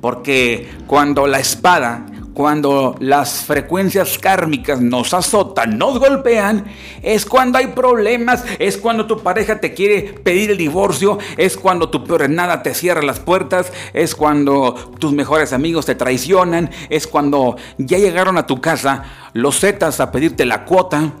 porque 0.00 0.68
cuando 0.86 1.28
la 1.28 1.38
espada 1.38 2.04
cuando 2.34 2.96
las 2.98 3.44
frecuencias 3.44 4.18
kármicas 4.18 4.80
nos 4.80 5.14
azotan, 5.14 5.78
nos 5.78 6.00
golpean, 6.00 6.64
es 7.00 7.24
cuando 7.24 7.58
hay 7.58 7.68
problemas, 7.68 8.44
es 8.58 8.76
cuando 8.76 9.06
tu 9.06 9.22
pareja 9.22 9.60
te 9.60 9.72
quiere 9.72 10.02
pedir 10.12 10.50
el 10.50 10.58
divorcio, 10.58 11.18
es 11.36 11.56
cuando 11.56 11.88
tu 11.88 12.04
peor 12.04 12.28
nada 12.28 12.62
te 12.62 12.74
cierra 12.74 13.02
las 13.02 13.20
puertas, 13.20 13.72
es 13.92 14.14
cuando 14.14 14.74
tus 14.98 15.12
mejores 15.12 15.52
amigos 15.52 15.86
te 15.86 15.94
traicionan, 15.94 16.70
es 16.90 17.06
cuando 17.06 17.56
ya 17.78 17.98
llegaron 17.98 18.36
a 18.36 18.46
tu 18.46 18.60
casa 18.60 19.04
los 19.32 19.60
zetas 19.60 20.00
a 20.00 20.10
pedirte 20.10 20.44
la 20.44 20.64
cuota. 20.64 21.12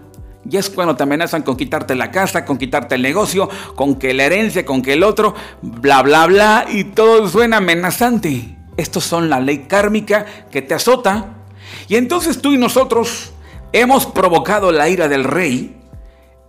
Y 0.48 0.58
es 0.58 0.68
cuando 0.68 0.94
te 0.94 1.04
amenazan 1.04 1.42
con 1.42 1.56
quitarte 1.56 1.94
la 1.94 2.10
casa, 2.10 2.44
con 2.44 2.58
quitarte 2.58 2.96
el 2.96 3.02
negocio, 3.02 3.48
con 3.76 3.94
que 3.94 4.12
la 4.12 4.24
herencia, 4.24 4.66
con 4.66 4.82
que 4.82 4.92
el 4.92 5.02
otro, 5.02 5.34
bla, 5.62 6.02
bla, 6.02 6.26
bla, 6.26 6.66
y 6.70 6.84
todo 6.84 7.26
suena 7.28 7.58
amenazante. 7.58 8.53
Estos 8.76 9.04
son 9.04 9.30
la 9.30 9.40
ley 9.40 9.66
kármica 9.68 10.26
que 10.50 10.62
te 10.62 10.74
azota. 10.74 11.28
Y 11.88 11.96
entonces 11.96 12.40
tú 12.40 12.52
y 12.52 12.58
nosotros 12.58 13.32
hemos 13.72 14.06
provocado 14.06 14.72
la 14.72 14.88
ira 14.88 15.08
del 15.08 15.24
rey. 15.24 15.76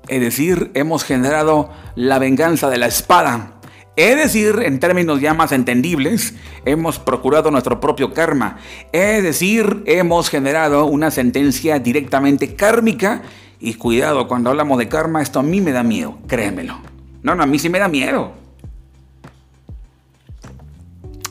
Es 0.08 0.22
decir, 0.22 0.72
hemos 0.74 1.04
generado 1.04 1.72
la 1.96 2.20
venganza 2.20 2.70
de 2.70 2.78
la 2.78 2.88
espada. 2.88 3.54
Es 3.96 4.18
decir, 4.18 4.62
en 4.64 4.80
términos 4.80 5.22
ya 5.22 5.34
más 5.34 5.52
entendibles, 5.54 6.34
hemos 6.66 7.00
procurado 7.00 7.50
nuestro 7.50 7.80
propio 7.80 8.14
karma. 8.14 8.58
Es 8.92 9.24
decir, 9.24 9.84
hemos 9.86 10.30
generado 10.30 10.86
una 10.86 11.12
sentencia 11.12 11.80
directamente 11.80 12.56
kármica. 12.56 13.22
Y 13.60 13.76
cuidado, 13.76 14.28
cuando 14.28 14.50
hablamos 14.50 14.78
de 14.78 14.90
karma, 14.90 15.22
esto 15.22 15.40
a 15.40 15.44
mí 15.44 15.62
me 15.62 15.72
da 15.72 15.82
miedo, 15.82 16.18
créemelo. 16.28 16.78
No, 17.24 17.36
no, 17.36 17.44
a 17.44 17.46
mí 17.46 17.58
sí 17.58 17.70
me 17.70 17.80
da 17.80 17.88
miedo. 17.88 18.45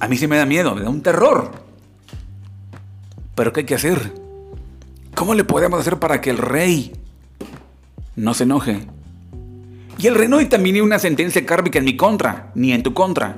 A 0.05 0.07
mí 0.07 0.19
sí 0.19 0.27
me 0.27 0.37
da 0.37 0.45
miedo, 0.45 0.75
me 0.75 0.83
da 0.83 0.91
un 0.91 1.01
terror. 1.01 1.51
Pero 3.35 3.55
¿qué 3.55 3.61
hay 3.61 3.67
que 3.67 3.75
hacer? 3.75 4.13
¿Cómo 5.15 5.33
le 5.35 5.45
podemos 5.45 5.81
hacer 5.81 5.99
para 5.99 6.21
que 6.21 6.29
el 6.29 6.37
rey 6.37 6.93
no 8.15 8.35
se 8.35 8.45
enoje? 8.45 8.87
Y 9.97 10.07
el 10.07 10.15
rey 10.15 10.29
no 10.29 10.47
también 10.47 10.83
una 10.83 10.99
sentencia 10.99 11.47
kármica 11.47 11.79
en 11.79 11.87
mi 11.87 11.97
contra, 11.97 12.51
ni 12.55 12.75
en 12.75 12.83
tu 12.83 12.93
contra. 12.93 13.37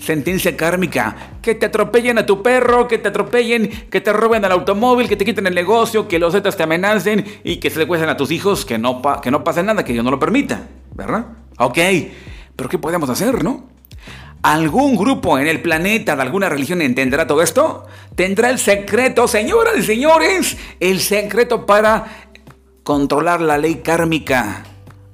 Sentencia 0.00 0.56
kármica, 0.56 1.34
que 1.40 1.54
te 1.54 1.66
atropellen 1.66 2.18
a 2.18 2.26
tu 2.26 2.42
perro, 2.42 2.88
que 2.88 2.98
te 2.98 3.10
atropellen, 3.10 3.86
que 3.88 4.00
te 4.00 4.12
roben 4.12 4.44
el 4.44 4.50
automóvil, 4.50 5.08
que 5.08 5.14
te 5.14 5.24
quiten 5.24 5.46
el 5.46 5.54
negocio, 5.54 6.08
que 6.08 6.18
los 6.18 6.32
zetas 6.32 6.56
te 6.56 6.64
amenacen 6.64 7.24
y 7.44 7.58
que 7.58 7.70
se 7.70 7.76
secuestren 7.76 8.10
a 8.10 8.16
tus 8.16 8.32
hijos, 8.32 8.64
que 8.64 8.76
no, 8.76 9.00
que 9.22 9.30
no 9.30 9.44
pase 9.44 9.62
nada, 9.62 9.84
que 9.84 9.92
Dios 9.92 10.04
no 10.04 10.10
lo 10.10 10.18
permita, 10.18 10.66
¿verdad? 10.96 11.26
Ok, 11.58 11.78
pero 12.56 12.68
¿qué 12.68 12.78
podemos 12.78 13.08
hacer, 13.08 13.44
no? 13.44 13.77
¿Algún 14.42 14.96
grupo 14.96 15.38
en 15.38 15.48
el 15.48 15.60
planeta 15.60 16.14
de 16.14 16.22
alguna 16.22 16.48
religión 16.48 16.80
entenderá 16.80 17.26
todo 17.26 17.42
esto? 17.42 17.86
Tendrá 18.14 18.50
el 18.50 18.58
secreto, 18.58 19.26
señoras 19.26 19.74
y 19.78 19.82
señores, 19.82 20.56
el 20.78 21.00
secreto 21.00 21.66
para 21.66 22.28
controlar 22.84 23.40
la 23.40 23.58
ley 23.58 23.76
kármica. 23.76 24.64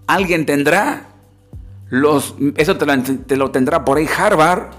¿Alguien 0.06 0.44
tendrá? 0.44 1.08
Los, 1.88 2.34
eso 2.56 2.76
te 2.76 2.84
lo, 2.84 3.02
te 3.02 3.36
lo 3.36 3.50
tendrá 3.50 3.84
por 3.84 3.98
ahí 3.98 4.08
Harvard, 4.14 4.72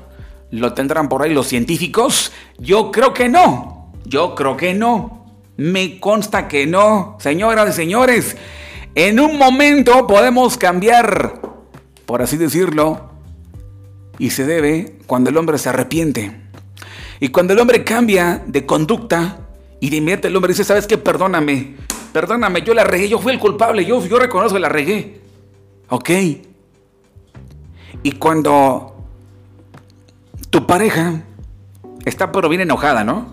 lo 0.52 0.74
tendrán 0.74 1.10
por 1.10 1.24
ahí 1.24 1.34
los 1.34 1.48
científicos. 1.48 2.32
Yo 2.60 2.92
creo 2.92 3.14
que 3.14 3.28
no, 3.28 3.92
yo 4.06 4.36
creo 4.36 4.56
que 4.56 4.74
no. 4.74 5.26
Me 5.58 6.00
consta 6.00 6.48
que 6.48 6.68
no, 6.68 7.18
señoras 7.20 7.70
y 7.70 7.74
señores. 7.74 8.38
En 8.94 9.20
un 9.20 9.38
momento 9.38 10.06
podemos 10.08 10.58
cambiar, 10.58 11.42
por 12.06 12.22
así 12.22 12.38
decirlo, 12.38 13.05
y 14.20 14.30
se 14.30 14.46
debe 14.46 14.98
cuando 15.08 15.30
el 15.30 15.38
hombre 15.38 15.58
se 15.58 15.70
arrepiente. 15.70 16.32
Y 17.20 17.30
cuando 17.30 17.54
el 17.54 17.60
hombre 17.60 17.84
cambia 17.84 18.44
de 18.46 18.66
conducta 18.66 19.40
y 19.80 19.90
de 19.90 19.98
inmediato 19.98 20.28
el 20.28 20.36
hombre 20.36 20.54
dice, 20.54 20.64
¿sabes 20.64 20.88
qué? 20.88 20.98
Perdóname, 20.98 21.76
perdóname, 22.14 22.62
yo 22.62 22.74
la 22.74 22.84
regué, 22.84 23.10
yo 23.10 23.20
fui 23.20 23.34
el 23.34 23.40
culpable, 23.40 23.86
yo, 23.86 24.06
yo 24.06 24.20
reconozco 24.20 24.56
que 24.56 24.60
la 24.62 24.70
regué. 24.70 25.22
¿Ok? 25.90 26.10
Y 28.04 28.12
cuando 28.14 28.96
tu 30.50 30.66
pareja 30.66 31.22
está 32.06 32.32
pero 32.32 32.50
bien 32.50 32.62
enojada, 32.62 33.04
¿no? 33.04 33.28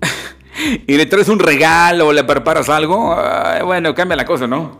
y 0.86 0.96
le 0.96 1.06
traes 1.06 1.28
un 1.28 1.38
regalo 1.38 2.08
o 2.08 2.12
le 2.12 2.24
preparas 2.24 2.68
algo, 2.68 3.16
bueno, 3.64 3.94
cambia 3.94 4.16
la 4.16 4.24
cosa, 4.24 4.46
¿no? 4.46 4.78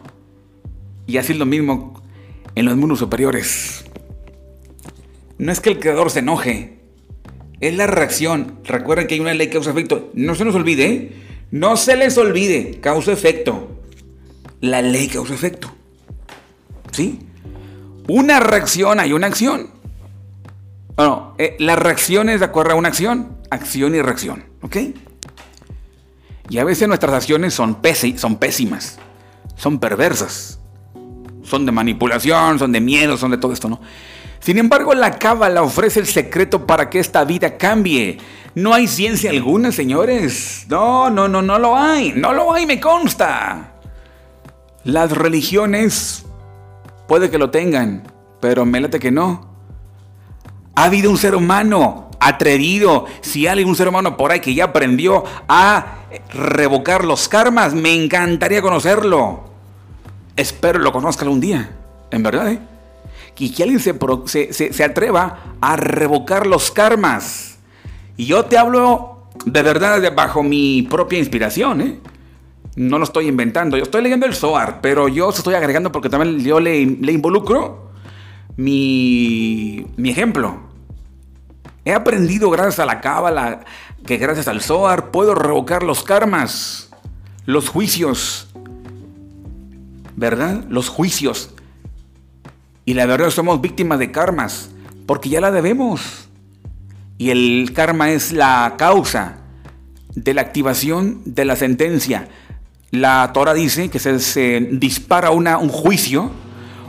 Y 1.07 1.19
así 1.19 1.33
es 1.33 1.39
lo 1.39 1.47
mismo 1.47 2.03
en 2.55 2.67
los 2.67 2.77
mundos 2.77 2.99
superiores. 2.99 3.86
No 5.39 5.53
es 5.53 5.61
que 5.61 5.71
el 5.71 5.79
creador 5.79 6.11
se 6.11 6.21
enoje, 6.21 6.79
es 7.61 7.75
la 7.77 7.87
reacción. 7.87 8.59
Recuerden 8.65 9.07
que 9.07 9.15
hay 9.15 9.21
una 9.21 9.35
ley 9.35 9.49
causa-efecto. 9.49 10.11
No 10.15 10.35
se 10.35 10.45
nos 10.45 10.55
olvide, 10.55 10.87
¿eh? 10.87 11.13
no 11.51 11.77
se 11.77 11.97
les 11.97 12.17
olvide, 12.19 12.79
causa-efecto. 12.81 13.69
La 14.61 14.83
ley 14.83 15.09
causa-efecto. 15.09 15.73
¿Sí? 16.93 17.21
Una 18.09 18.41
reacción 18.41 19.01
hay 19.01 19.13
una 19.13 19.27
acción. 19.27 19.71
Bueno, 20.97 21.35
eh, 21.39 21.57
la 21.59 21.77
reacción 21.77 22.29
es 22.29 22.41
de 22.41 22.47
acuerdo 22.47 22.73
a 22.73 22.77
una 22.77 22.89
acción, 22.89 23.37
acción 23.51 23.95
y 23.95 24.01
reacción, 24.01 24.45
¿ok? 24.63 24.77
Y 26.49 26.59
a 26.59 26.65
veces 26.65 26.89
nuestras 26.89 27.13
acciones 27.13 27.53
son, 27.53 27.79
son 28.17 28.37
pésimas, 28.37 28.99
son 29.57 29.79
perversas, 29.79 30.59
son 31.43 31.67
de 31.67 31.73
manipulación, 31.73 32.59
son 32.59 32.73
de 32.73 32.81
miedo, 32.81 33.17
son 33.19 33.33
de 33.33 33.39
todo 33.39 33.53
esto, 33.53 33.69
¿no? 33.69 33.81
Sin 34.47 34.59
embargo, 34.59 34.95
la 34.95 35.19
cábala 35.19 35.61
ofrece 35.61 35.99
el 35.99 36.07
secreto 36.07 36.69
para 36.69 36.89
que 36.89 37.01
esta 37.01 37.25
vida 37.25 37.57
cambie. 37.59 38.19
No 38.55 38.75
hay 38.75 38.87
ciencia 38.87 39.31
alguna, 39.31 39.73
señores. 39.73 40.67
No, 40.69 41.11
no, 41.11 41.27
no, 41.27 41.43
no 41.43 41.59
lo 41.59 41.77
hay. 41.77 42.13
No 42.15 42.33
lo 42.33 42.53
hay, 42.53 42.65
me 42.65 42.79
consta. 42.79 43.73
Las 44.85 45.11
religiones 45.11 46.25
puede 47.09 47.29
que 47.29 47.39
lo 47.39 47.51
tengan, 47.51 48.05
pero 48.41 48.65
me 48.65 48.81
late 48.81 49.01
que 49.01 49.11
no. 49.11 49.51
Ha 50.77 50.85
habido 50.85 51.11
un 51.11 51.19
ser 51.19 51.35
humano 51.35 52.09
atrevido, 52.21 53.07
si 53.23 53.49
hay 53.49 53.65
un 53.65 53.75
ser 53.75 53.89
humano 53.89 54.17
por 54.17 54.31
ahí 54.31 54.39
que 54.39 54.55
ya 54.55 54.67
aprendió 54.67 55.25
a 55.49 56.05
revocar 56.33 57.05
los 57.05 57.29
karmas, 57.29 57.75
me 57.75 57.93
encantaría 58.01 58.63
conocerlo. 58.63 59.51
Espero 60.37 60.79
lo 60.79 60.93
conozca 60.93 61.25
algún 61.25 61.41
día. 61.41 61.69
En 62.13 62.23
verdad, 62.23 62.53
¿eh? 62.53 62.76
Y 63.39 63.51
que 63.51 63.63
alguien 63.63 63.81
se, 63.81 64.85
atreva 64.85 65.57
a 65.61 65.77
revocar 65.77 66.47
los 66.47 66.71
karmas. 66.71 67.59
Y 68.17 68.27
yo 68.27 68.45
te 68.47 68.57
hablo 68.57 69.29
de 69.45 69.63
verdad 69.63 70.15
bajo 70.15 70.43
mi 70.43 70.83
propia 70.83 71.19
inspiración, 71.19 71.81
¿eh? 71.81 72.01
No 72.77 72.99
lo 72.99 73.05
estoy 73.05 73.27
inventando. 73.27 73.77
Yo 73.77 73.85
estoy 73.85 74.03
leyendo 74.03 74.27
el 74.27 74.35
Zohar, 74.35 74.81
pero 74.83 75.09
yo 75.09 75.31
estoy 75.31 75.55
agregando 75.55 75.93
porque 75.93 76.11
también 76.11 76.41
yo 76.41 76.61
le, 76.61 76.81
involucro 76.81 77.91
mi, 78.57 79.87
mi 79.97 80.11
ejemplo. 80.11 80.61
He 81.85 81.95
aprendido 81.95 82.51
gracias 82.51 82.81
a 82.81 82.87
la 82.87 83.01
Cábala 83.01 83.61
que 84.05 84.19
gracias 84.19 84.49
al 84.49 84.61
Zohar 84.61 85.11
puedo 85.11 85.35
revocar 85.35 85.83
los 85.83 86.03
karmas, 86.03 86.91
los 87.47 87.69
juicios. 87.69 88.49
¿Verdad? 90.17 90.65
Los 90.69 90.89
juicios. 90.89 91.56
Y 92.87 92.95
la 92.95 93.05
verdad 93.05 93.31
somos 93.31 93.61
víctimas 93.61 93.99
de 93.99 94.13
karmas, 94.13 94.71
porque 95.07 95.29
ya 95.29 95.41
la 95.41 95.51
debemos. 95.51 96.29
Y 97.19 97.31
el 97.31 97.73
karma 97.75 98.11
es 98.11 98.33
la 98.33 98.77
causa 98.79 99.39
de 100.15 100.33
la 100.33 100.43
activación 100.43 101.21
de 101.25 101.45
la 101.45 101.57
sentencia. 101.57 102.29
la 102.93 103.33
Torah 103.35 103.53
dice 103.53 103.91
que 103.91 103.99
se, 103.99 104.61
dispara 104.71 105.31
una, 105.31 105.59
un 105.59 105.69
juicio, 105.69 106.31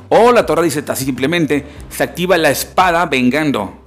o 0.10 0.32
la 0.32 0.46
Torah 0.46 0.62
dice 0.62 0.84
así 0.88 1.04
simplemente, 1.04 1.66
se 1.90 2.04
activa 2.04 2.38
la 2.38 2.52
espada 2.52 3.08
vengando, 3.08 3.84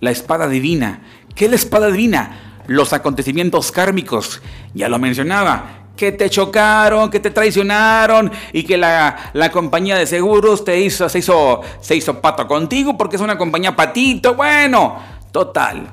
la 0.00 0.10
espada 0.10 0.48
divina. 0.48 1.02
¿Qué 1.36 1.44
es 1.44 1.50
la 1.50 1.56
espada 1.56 1.92
divina? 1.92 2.58
Los 2.66 2.92
acontecimientos 2.92 3.70
kármicos, 3.70 4.42
ya 4.74 4.88
lo 4.88 4.98
mencionaba, 4.98 5.85
que 5.96 6.12
te 6.12 6.28
chocaron, 6.30 7.10
que 7.10 7.20
te 7.20 7.30
traicionaron 7.30 8.30
y 8.52 8.62
que 8.64 8.76
la, 8.76 9.32
compañía 9.52 9.96
de 9.96 10.06
seguros 10.06 10.64
te 10.64 10.80
hizo, 10.80 11.08
se, 11.08 11.20
hizo, 11.20 11.62
se 11.80 11.96
hizo 11.96 12.20
pato 12.20 12.46
contigo 12.46 12.96
porque 12.96 13.16
es 13.16 13.22
una 13.22 13.38
compañía 13.38 13.74
patito. 13.74 14.34
Bueno, 14.34 14.96
total. 15.32 15.88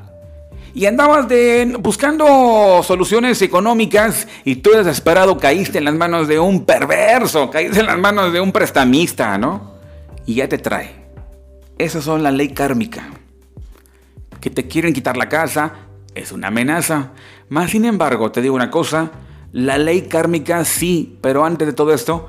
Y 0.75 0.85
andabas 0.87 1.27
de, 1.27 1.75
buscando 1.79 2.81
soluciones 2.83 3.41
económicas 3.41 4.27
y 4.43 4.55
tú 4.55 4.71
desesperado 4.71 5.37
caíste 5.37 5.77
en 5.77 5.85
las 5.85 5.93
manos 5.93 6.27
de 6.27 6.39
un 6.39 6.65
perverso, 6.65 7.49
caíste 7.51 7.79
en 7.79 7.85
las 7.85 7.97
manos 7.97 8.33
de 8.33 8.41
un 8.41 8.51
prestamista, 8.51 9.37
¿no? 9.37 9.73
Y 10.25 10.35
ya 10.35 10.49
te 10.49 10.57
trae. 10.57 11.03
Esas 11.77 12.03
son 12.03 12.23
la 12.23 12.31
ley 12.31 12.49
kármica. 12.49 13.09
Que 14.41 14.49
te 14.49 14.67
quieren 14.67 14.93
quitar 14.93 15.15
la 15.15 15.29
casa 15.29 15.73
es 16.15 16.31
una 16.31 16.47
amenaza. 16.47 17.11
Más 17.49 17.71
sin 17.71 17.85
embargo, 17.85 18.31
te 18.31 18.41
digo 18.41 18.55
una 18.55 18.71
cosa, 18.71 19.11
la 19.53 19.77
ley 19.77 20.01
kármica 20.01 20.65
sí, 20.65 21.17
pero 21.21 21.45
antes 21.45 21.67
de 21.67 21.73
todo 21.73 21.93
esto, 21.93 22.27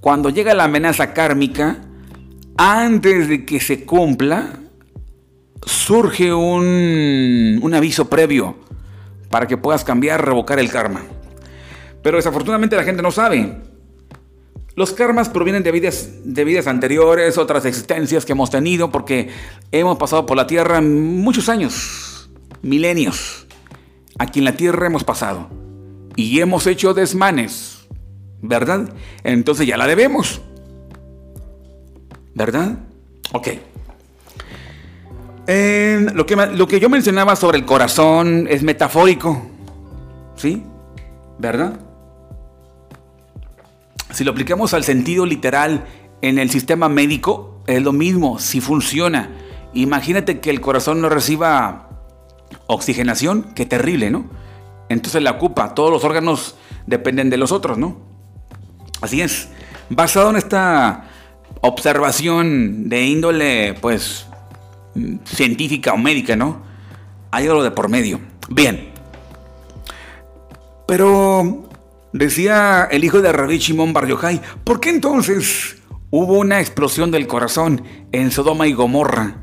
cuando 0.00 0.28
llega 0.28 0.54
la 0.54 0.64
amenaza 0.64 1.14
kármica, 1.14 1.78
antes 2.58 3.26
de 3.26 3.46
que 3.46 3.58
se 3.58 3.84
cumpla, 3.86 4.60
surge 5.64 6.32
un, 6.32 7.58
un 7.60 7.74
aviso 7.74 8.10
previo 8.10 8.56
para 9.30 9.46
que 9.46 9.56
puedas 9.56 9.82
cambiar, 9.82 10.24
revocar 10.24 10.58
el 10.58 10.70
karma. 10.70 11.00
Pero 12.02 12.18
desafortunadamente 12.18 12.76
la 12.76 12.84
gente 12.84 13.02
no 13.02 13.10
sabe. 13.10 13.56
Los 14.74 14.92
karmas 14.92 15.30
provienen 15.30 15.62
de 15.62 15.72
vidas, 15.72 16.10
de 16.24 16.44
vidas 16.44 16.66
anteriores, 16.66 17.38
otras 17.38 17.64
existencias 17.64 18.26
que 18.26 18.32
hemos 18.32 18.50
tenido, 18.50 18.90
porque 18.90 19.30
hemos 19.70 19.96
pasado 19.96 20.26
por 20.26 20.36
la 20.36 20.46
tierra 20.46 20.82
muchos 20.82 21.48
años, 21.48 22.30
milenios. 22.60 23.46
Aquí 24.18 24.40
en 24.40 24.44
la 24.44 24.52
tierra 24.52 24.86
hemos 24.86 25.04
pasado 25.04 25.61
y 26.16 26.40
hemos 26.40 26.66
hecho 26.66 26.94
desmanes, 26.94 27.86
¿verdad? 28.40 28.92
Entonces 29.24 29.66
ya 29.66 29.76
la 29.76 29.86
debemos. 29.86 30.40
¿Verdad? 32.34 32.78
Ok. 33.32 33.48
lo, 36.14 36.26
que, 36.26 36.36
lo 36.36 36.66
que 36.66 36.80
yo 36.80 36.88
mencionaba 36.88 37.36
sobre 37.36 37.58
el 37.58 37.64
corazón 37.64 38.46
es 38.48 38.62
metafórico. 38.62 39.42
¿Sí? 40.36 40.62
¿Verdad? 41.38 41.78
Si 44.12 44.24
lo 44.24 44.32
aplicamos 44.32 44.74
al 44.74 44.84
sentido 44.84 45.24
literal 45.24 45.86
en 46.20 46.38
el 46.38 46.50
sistema 46.50 46.88
médico, 46.88 47.62
es 47.66 47.82
lo 47.82 47.92
mismo, 47.92 48.38
si 48.38 48.60
funciona. 48.60 49.30
Imagínate 49.72 50.40
que 50.40 50.50
el 50.50 50.60
corazón 50.60 51.00
no 51.00 51.08
reciba 51.08 51.88
oxigenación, 52.66 53.52
qué 53.54 53.64
terrible, 53.66 54.10
¿no? 54.10 54.26
Entonces 54.92 55.22
la 55.22 55.32
ocupa. 55.32 55.74
Todos 55.74 55.90
los 55.90 56.04
órganos 56.04 56.56
dependen 56.86 57.30
de 57.30 57.36
los 57.36 57.52
otros, 57.52 57.78
¿no? 57.78 57.98
Así 59.00 59.20
es. 59.20 59.48
Basado 59.90 60.30
en 60.30 60.36
esta 60.36 61.04
observación 61.60 62.88
de 62.88 63.04
índole, 63.04 63.74
pues, 63.80 64.26
científica 65.24 65.92
o 65.92 65.96
médica, 65.96 66.36
¿no? 66.36 66.62
Hay 67.30 67.46
algo 67.46 67.62
de 67.62 67.70
por 67.70 67.88
medio. 67.88 68.20
Bien. 68.48 68.90
Pero 70.86 71.68
decía 72.12 72.88
el 72.90 73.04
hijo 73.04 73.22
de 73.22 73.32
Rabbi 73.32 73.58
Shimon 73.58 73.92
Bar 73.92 74.06
¿por 74.64 74.80
qué 74.80 74.90
entonces 74.90 75.76
hubo 76.10 76.38
una 76.38 76.60
explosión 76.60 77.10
del 77.10 77.26
corazón 77.26 77.82
en 78.12 78.30
Sodoma 78.30 78.66
y 78.66 78.72
Gomorra? 78.72 79.36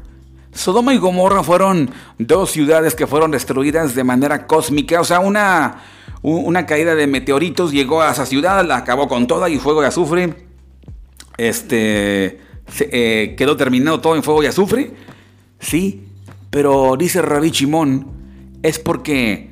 Sodoma 0.54 0.94
y 0.94 0.98
Gomorra 0.98 1.44
fueron 1.44 1.92
dos 2.18 2.52
ciudades 2.52 2.96
que 2.96 3.08
fueron 3.08 3.32
destruidas 3.32 3.96
de 3.96 4.04
manera 4.04 4.48
cósmica, 4.48 5.00
o 5.00 5.04
sea, 5.04 5.20
una, 5.20 5.84
una 6.22 6.66
caída 6.66 6.96
de 6.96 7.08
meteoritos 7.08 7.72
llegó 7.72 8.02
a 8.02 8.12
esa 8.12 8.26
ciudad, 8.26 8.66
la 8.66 8.78
acabó 8.78 9.08
con 9.08 9.28
toda 9.28 9.50
y 9.50 9.58
fuego 9.58 9.84
y 9.84 9.86
azufre. 9.86 10.34
Este 11.38 12.42
eh, 12.80 13.36
quedó 13.38 13.56
terminado 13.56 14.02
todo 14.02 14.16
en 14.16 14.24
fuego 14.24 14.44
y 14.44 14.48
azufre. 14.48 14.92
Sí, 15.60 16.08
pero 16.50 16.96
dice 16.98 17.22
Rabbi 17.22 17.52
Chimón, 17.52 18.08
es 18.64 18.80
porque 18.80 19.50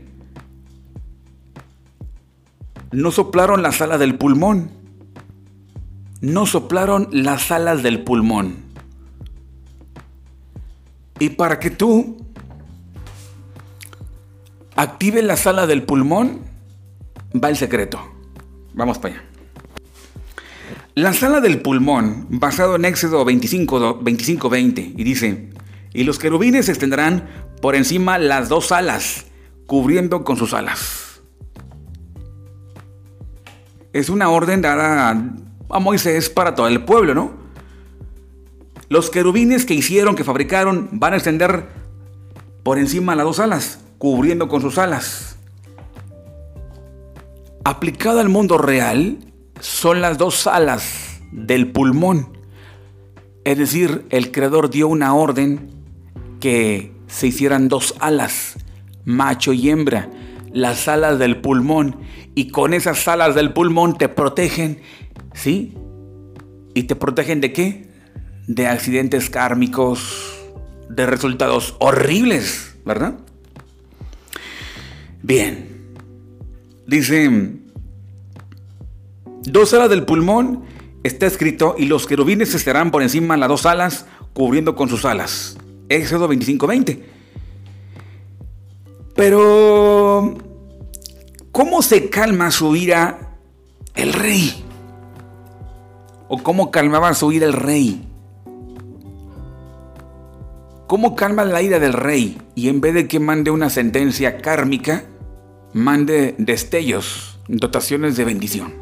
no 2.92 3.12
soplaron 3.12 3.62
las 3.62 3.82
alas 3.82 4.00
del 4.00 4.16
pulmón. 4.18 4.72
No 6.20 6.46
soplaron 6.46 7.10
las 7.12 7.52
alas 7.52 7.84
del 7.84 8.04
pulmón. 8.04 8.67
Y 11.20 11.30
para 11.30 11.60
que 11.60 11.72
tú 11.72 12.18
actives 14.76 15.24
la 15.24 15.38
sala 15.38 15.66
del 15.68 15.84
pulmón, 15.84 16.42
va 17.34 17.50
el 17.50 17.58
secreto. 17.58 18.00
Vamos 18.74 19.00
para 19.00 19.16
allá. 19.16 19.24
La 20.94 21.14
sala 21.14 21.42
del 21.42 21.62
pulmón, 21.62 22.26
basado 22.30 22.76
en 22.76 22.86
Éxodo 22.86 23.24
25, 23.24 24.00
25 24.02 24.50
20, 24.50 24.94
y 24.98 25.04
dice, 25.04 25.50
y 25.94 26.04
los 26.04 26.20
querubines 26.20 26.70
extenderán 26.70 27.28
por 27.62 27.76
encima 27.76 28.18
las 28.18 28.50
dos 28.50 28.72
alas, 28.72 29.26
cubriendo 29.66 30.24
con 30.24 30.38
sus 30.38 30.54
alas. 30.54 31.22
Es 33.94 34.10
una 34.10 34.30
orden 34.30 34.62
dada 34.62 35.10
a 35.70 35.80
Moisés 35.80 36.30
para 36.30 36.56
todo 36.56 36.68
el 36.68 36.84
pueblo, 36.84 37.16
¿no? 37.16 37.47
Los 38.90 39.10
querubines 39.10 39.66
que 39.66 39.74
hicieron, 39.74 40.16
que 40.16 40.24
fabricaron, 40.24 40.90
van 40.94 41.14
a 41.14 41.18
extender 41.18 41.68
por 42.64 42.78
encima 42.78 43.16
las 43.16 43.26
dos 43.26 43.40
alas, 43.40 43.80
cubriendo 43.98 44.48
con 44.48 44.62
sus 44.62 44.78
alas. 44.78 45.38
Aplicado 47.64 48.20
al 48.20 48.30
mundo 48.30 48.58
real, 48.58 49.18
son 49.60 50.02
las 50.02 50.18
dos 50.18 50.48
alas 50.48 51.20
del 51.32 51.72
pulmón. 51.72 52.38
Es 53.44 53.58
decir, 53.58 54.06
el 54.10 54.32
creador 54.32 54.70
dio 54.70 54.88
una 54.88 55.16
orden 55.16 55.70
que 56.40 56.94
se 57.08 57.28
hicieran 57.28 57.68
dos 57.68 57.96
alas, 58.00 58.56
macho 59.04 59.54
y 59.54 59.70
hembra, 59.70 60.10
las 60.54 60.88
alas 60.88 61.20
del 61.20 61.42
pulmón. 61.42 61.98
Y 62.36 62.50
con 62.50 62.74
esas 62.74 63.08
alas 63.08 63.36
del 63.36 63.52
pulmón 63.52 63.98
te 63.98 64.10
protegen, 64.10 64.80
¿sí? 65.34 65.74
¿Y 66.74 66.84
te 66.84 66.96
protegen 66.96 67.42
de 67.42 67.52
qué? 67.54 67.87
De 68.48 68.68
accidentes 68.68 69.30
kármicos, 69.30 70.36
de 70.90 71.06
resultados 71.06 71.76
horribles, 71.80 72.76
¿verdad? 72.86 73.16
Bien. 75.22 75.68
Dice, 76.88 77.30
dos 79.44 79.74
alas 79.74 79.90
del 79.90 80.06
pulmón, 80.06 80.64
está 81.04 81.26
escrito, 81.26 81.76
y 81.78 81.86
los 81.86 82.08
querubines 82.08 82.56
estarán 82.56 82.92
por 82.92 83.02
encima 83.02 83.36
de 83.36 83.42
las 83.42 83.50
dos 83.50 83.66
alas, 83.66 84.06
cubriendo 84.34 84.76
con 84.76 84.88
sus 84.88 85.04
alas. 85.04 85.58
Éxodo 85.90 86.30
25:20. 86.30 87.04
Pero, 89.16 90.38
¿cómo 91.52 91.82
se 91.82 92.10
calma 92.10 92.52
su 92.52 92.76
ira 92.76 93.36
el 93.96 94.14
rey? 94.14 94.64
¿O 96.30 96.42
cómo 96.44 96.72
calmaba 96.72 97.14
su 97.14 97.32
ira 97.32 97.48
el 97.48 97.54
rey? 97.54 98.07
¿Cómo 100.88 101.18
calma 101.18 101.44
la 101.44 101.62
ira 101.62 101.80
del 101.80 101.92
rey 101.92 102.42
y 102.56 102.70
en 102.70 102.80
vez 102.80 102.94
de 102.94 103.10
que 103.10 103.20
mande 103.20 103.52
una 103.52 103.70
sentencia 103.70 104.38
kármica, 104.38 105.04
mande 105.74 106.34
destellos, 106.38 107.40
dotaciones 107.50 108.16
de 108.16 108.24
bendición? 108.24 108.74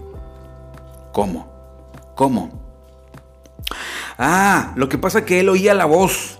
¿Cómo? 1.12 1.52
¿Cómo? 2.16 2.62
Ah, 4.20 4.74
lo 4.76 4.88
que 4.88 5.00
pasa 5.00 5.26
que 5.26 5.40
él 5.40 5.50
oía 5.50 5.74
la 5.74 5.86
voz. 5.86 6.40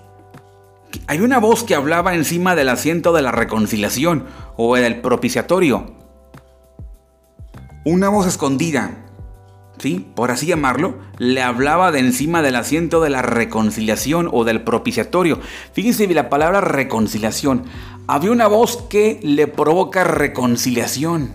Hay 1.08 1.22
una 1.22 1.40
voz 1.40 1.64
que 1.64 1.74
hablaba 1.74 2.14
encima 2.14 2.56
del 2.56 2.70
asiento 2.70 3.12
de 3.12 3.24
la 3.24 3.32
reconciliación 3.32 4.26
o 4.58 4.76
del 4.76 5.02
propiciatorio. 5.02 5.96
Una 7.86 8.10
voz 8.10 8.28
escondida 8.28 9.05
por 9.94 10.32
así 10.32 10.48
llamarlo, 10.48 10.96
le 11.18 11.42
hablaba 11.42 11.92
de 11.92 12.00
encima 12.00 12.42
del 12.42 12.56
asiento 12.56 13.02
de 13.02 13.10
la 13.10 13.22
reconciliación 13.22 14.30
o 14.32 14.44
del 14.44 14.62
propiciatorio. 14.64 15.40
Fíjense 15.74 16.08
la 16.08 16.30
palabra 16.30 16.62
reconciliación. 16.62 17.64
Había 18.08 18.32
una 18.32 18.48
voz 18.48 18.78
que 18.90 19.20
le 19.22 19.48
provoca 19.48 20.04
reconciliación. 20.04 21.34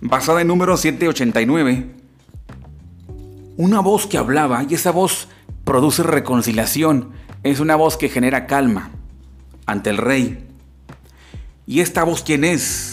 Basada 0.00 0.40
en 0.40 0.48
número 0.48 0.76
789. 0.76 1.90
Una 3.56 3.80
voz 3.80 4.06
que 4.06 4.16
hablaba 4.16 4.64
y 4.68 4.74
esa 4.74 4.90
voz 4.92 5.28
produce 5.64 6.02
reconciliación. 6.02 7.10
Es 7.42 7.60
una 7.60 7.76
voz 7.76 7.96
que 7.96 8.08
genera 8.08 8.46
calma 8.46 8.90
ante 9.66 9.90
el 9.90 9.98
rey. 9.98 10.46
¿Y 11.66 11.80
esta 11.80 12.04
voz 12.04 12.22
quién 12.22 12.44
es? 12.44 12.89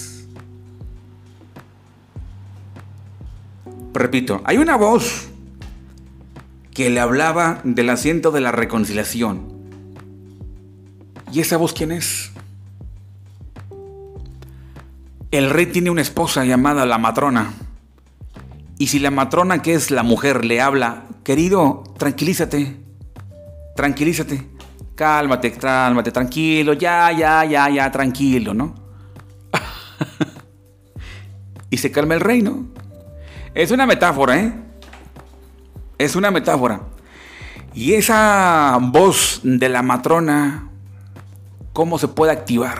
Repito, 3.98 4.42
hay 4.46 4.58
una 4.58 4.76
voz 4.76 5.28
que 6.74 6.90
le 6.90 7.00
hablaba 7.00 7.62
del 7.64 7.90
asiento 7.90 8.32
de 8.32 8.42
la 8.42 8.52
reconciliación. 8.52 9.58
¿Y 11.32 11.42
esa 11.42 11.58
voz 11.58 11.74
quién 11.74 11.92
es? 11.92 12.32
El 15.32 15.50
rey 15.50 15.66
tiene 15.66 15.90
una 15.90 16.02
esposa 16.02 16.46
llamada 16.46 16.86
la 16.86 16.98
matrona. 16.98 17.54
Y 18.78 18.88
si 18.88 19.00
la 19.00 19.12
matrona, 19.12 19.62
que 19.62 19.74
es 19.74 19.92
la 19.92 20.04
mujer, 20.04 20.46
le 20.46 20.62
habla, 20.62 21.06
querido, 21.24 21.84
tranquilízate, 21.98 22.78
tranquilízate, 23.76 24.48
cálmate, 24.96 25.52
cálmate, 25.54 26.12
tranquilo, 26.12 26.74
ya, 26.74 27.12
ya, 27.12 27.44
ya, 27.44 27.70
ya, 27.70 27.92
tranquilo, 27.92 28.54
¿no? 28.54 28.76
y 31.72 31.78
se 31.78 31.92
calma 31.92 32.14
el 32.14 32.22
rey, 32.22 32.42
¿no? 32.42 32.68
Es 33.58 33.72
una 33.72 33.88
metáfora, 33.88 34.40
¿eh? 34.40 34.54
Es 35.98 36.16
una 36.16 36.30
metáfora. 36.30 36.82
Y 37.74 37.94
esa 37.94 38.78
voz 38.80 39.40
de 39.42 39.68
la 39.68 39.82
matrona, 39.82 40.70
¿cómo 41.74 41.98
se 41.98 42.08
puede 42.08 42.32
activar? 42.32 42.78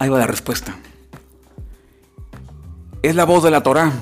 Ahí 0.00 0.08
va 0.08 0.18
la 0.18 0.26
respuesta. 0.26 0.74
Es 3.00 3.14
la 3.14 3.24
voz 3.24 3.44
de 3.44 3.52
la 3.52 3.62
Torah. 3.62 3.92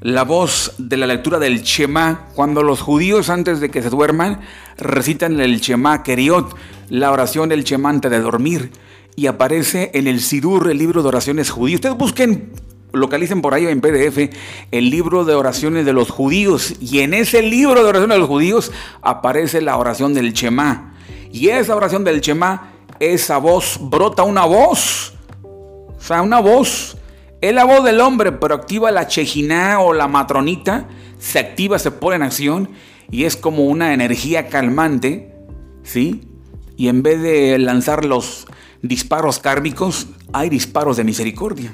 La 0.00 0.24
voz 0.24 0.74
de 0.78 0.96
la 0.96 1.06
lectura 1.06 1.38
del 1.38 1.62
Shema, 1.62 2.26
cuando 2.34 2.64
los 2.64 2.80
judíos 2.80 3.30
antes 3.30 3.60
de 3.60 3.70
que 3.70 3.82
se 3.82 3.90
duerman 3.90 4.40
recitan 4.78 5.40
el 5.40 5.60
Shema 5.60 6.02
Keriot, 6.02 6.56
la 6.88 7.12
oración 7.12 7.50
del 7.50 7.62
Shema 7.62 7.88
antes 7.88 8.10
de 8.10 8.20
dormir, 8.20 8.72
y 9.14 9.28
aparece 9.28 9.92
en 9.94 10.08
el 10.08 10.20
Sidur, 10.20 10.68
el 10.68 10.78
libro 10.78 11.02
de 11.02 11.08
oraciones 11.08 11.50
judíos. 11.50 11.76
Ustedes 11.76 11.96
busquen 11.96 12.50
localicen 12.92 13.42
por 13.42 13.54
ahí 13.54 13.66
en 13.66 13.80
PDF 13.80 14.34
el 14.70 14.90
libro 14.90 15.24
de 15.24 15.34
oraciones 15.34 15.84
de 15.84 15.92
los 15.92 16.10
judíos 16.10 16.74
y 16.80 17.00
en 17.00 17.14
ese 17.14 17.42
libro 17.42 17.82
de 17.82 17.88
oraciones 17.88 18.16
de 18.16 18.20
los 18.20 18.28
judíos 18.28 18.72
aparece 19.02 19.60
la 19.60 19.76
oración 19.76 20.14
del 20.14 20.32
Shema. 20.32 20.94
Y 21.32 21.48
esa 21.48 21.76
oración 21.76 22.04
del 22.04 22.20
Shema, 22.20 22.72
esa 22.98 23.38
voz, 23.38 23.78
brota 23.80 24.22
una 24.22 24.44
voz. 24.44 25.14
O 25.42 26.00
sea, 26.00 26.22
una 26.22 26.40
voz. 26.40 26.96
Es 27.40 27.54
la 27.54 27.64
voz 27.64 27.84
del 27.84 28.00
hombre, 28.00 28.32
pero 28.32 28.54
activa 28.54 28.90
la 28.90 29.06
chejiná 29.06 29.80
o 29.80 29.94
la 29.94 30.08
matronita, 30.08 30.88
se 31.18 31.38
activa, 31.38 31.78
se 31.78 31.90
pone 31.90 32.16
en 32.16 32.22
acción 32.22 32.70
y 33.10 33.24
es 33.24 33.36
como 33.36 33.64
una 33.64 33.94
energía 33.94 34.48
calmante, 34.48 35.34
¿sí? 35.82 36.28
Y 36.76 36.88
en 36.88 37.02
vez 37.02 37.22
de 37.22 37.58
lanzar 37.58 38.04
los 38.04 38.46
disparos 38.82 39.38
kármicos, 39.38 40.08
hay 40.32 40.50
disparos 40.50 40.98
de 40.98 41.04
misericordia 41.04 41.72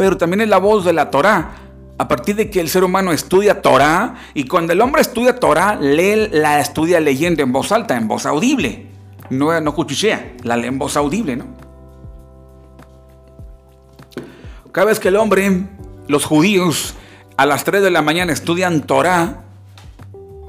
pero 0.00 0.16
también 0.16 0.40
es 0.40 0.48
la 0.48 0.56
voz 0.56 0.86
de 0.86 0.94
la 0.94 1.10
Torah. 1.10 1.50
A 1.98 2.08
partir 2.08 2.34
de 2.34 2.48
que 2.48 2.58
el 2.58 2.70
ser 2.70 2.84
humano 2.84 3.12
estudia 3.12 3.60
Torah, 3.60 4.14
y 4.32 4.44
cuando 4.44 4.72
el 4.72 4.80
hombre 4.80 5.02
estudia 5.02 5.38
Torah, 5.38 5.76
lee, 5.78 6.30
la 6.32 6.58
estudia 6.58 7.00
leyendo 7.00 7.42
en 7.42 7.52
voz 7.52 7.70
alta, 7.70 7.98
en 7.98 8.08
voz 8.08 8.24
audible. 8.24 8.86
No, 9.28 9.60
no 9.60 9.74
cuchichea, 9.74 10.36
la 10.42 10.56
lee 10.56 10.68
en 10.68 10.78
voz 10.78 10.96
audible, 10.96 11.36
¿no? 11.36 11.48
Cada 14.72 14.86
vez 14.86 14.98
que 14.98 15.08
el 15.08 15.16
hombre, 15.16 15.66
los 16.08 16.24
judíos, 16.24 16.94
a 17.36 17.44
las 17.44 17.64
3 17.64 17.82
de 17.82 17.90
la 17.90 18.00
mañana 18.00 18.32
estudian 18.32 18.80
Torah, 18.86 19.42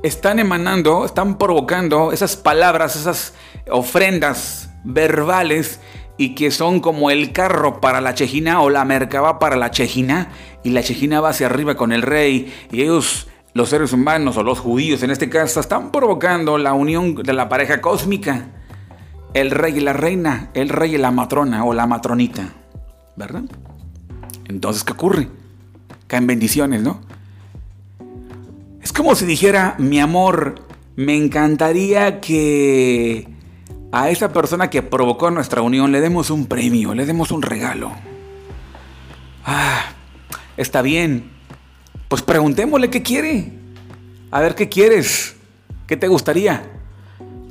están 0.01 0.39
emanando, 0.39 1.03
están 1.03 1.37
provocando 1.37 2.13
esas 2.13 2.37
palabras, 2.37 2.95
esas 2.95 3.33
ofrendas 3.69 4.69
verbales 4.85 5.81
y 6.17 6.35
que 6.35 6.51
son 6.51 6.79
como 6.79 7.11
el 7.11 7.31
carro 7.31 7.81
para 7.81 8.01
la 8.01 8.13
chejina 8.13 8.61
o 8.61 8.69
la 8.69 8.85
mercaba 8.85 9.39
para 9.39 9.55
la 9.55 9.71
chejina 9.71 10.29
y 10.63 10.69
la 10.69 10.83
chejina 10.83 11.21
va 11.21 11.29
hacia 11.29 11.47
arriba 11.47 11.75
con 11.75 11.91
el 11.91 12.01
rey 12.01 12.53
y 12.71 12.81
ellos 12.81 13.27
los 13.53 13.69
seres 13.69 13.93
humanos 13.93 14.37
o 14.37 14.43
los 14.43 14.59
judíos 14.59 15.03
en 15.03 15.11
este 15.11 15.29
caso 15.29 15.59
están 15.59 15.91
provocando 15.91 16.57
la 16.57 16.73
unión 16.73 17.15
de 17.15 17.33
la 17.33 17.49
pareja 17.49 17.81
cósmica 17.81 18.47
el 19.33 19.51
rey 19.51 19.77
y 19.77 19.79
la 19.79 19.93
reina 19.93 20.49
el 20.53 20.69
rey 20.69 20.95
y 20.95 20.97
la 20.97 21.11
matrona 21.11 21.65
o 21.65 21.73
la 21.73 21.87
matronita 21.87 22.53
¿verdad? 23.15 23.43
entonces 24.47 24.83
¿qué 24.83 24.93
ocurre? 24.93 25.27
caen 26.07 26.27
bendiciones 26.27 26.81
¿no? 26.81 27.01
es 28.81 28.93
como 28.93 29.15
si 29.15 29.25
dijera 29.25 29.75
mi 29.79 29.99
amor 29.99 30.55
me 30.95 31.15
encantaría 31.15 32.21
que 32.21 33.27
a 33.91 34.09
esa 34.09 34.31
persona 34.31 34.69
que 34.69 34.81
provocó 34.81 35.31
nuestra 35.31 35.61
unión 35.61 35.91
le 35.91 36.01
demos 36.01 36.29
un 36.29 36.47
premio, 36.47 36.93
le 36.93 37.05
demos 37.05 37.31
un 37.31 37.41
regalo. 37.41 37.91
Ah, 39.45 39.93
está 40.57 40.81
bien. 40.81 41.31
Pues 42.07 42.21
preguntémosle 42.21 42.89
qué 42.89 43.03
quiere. 43.03 43.51
A 44.31 44.39
ver 44.39 44.55
qué 44.55 44.69
quieres. 44.69 45.35
¿Qué 45.87 45.97
te 45.97 46.07
gustaría? 46.07 46.63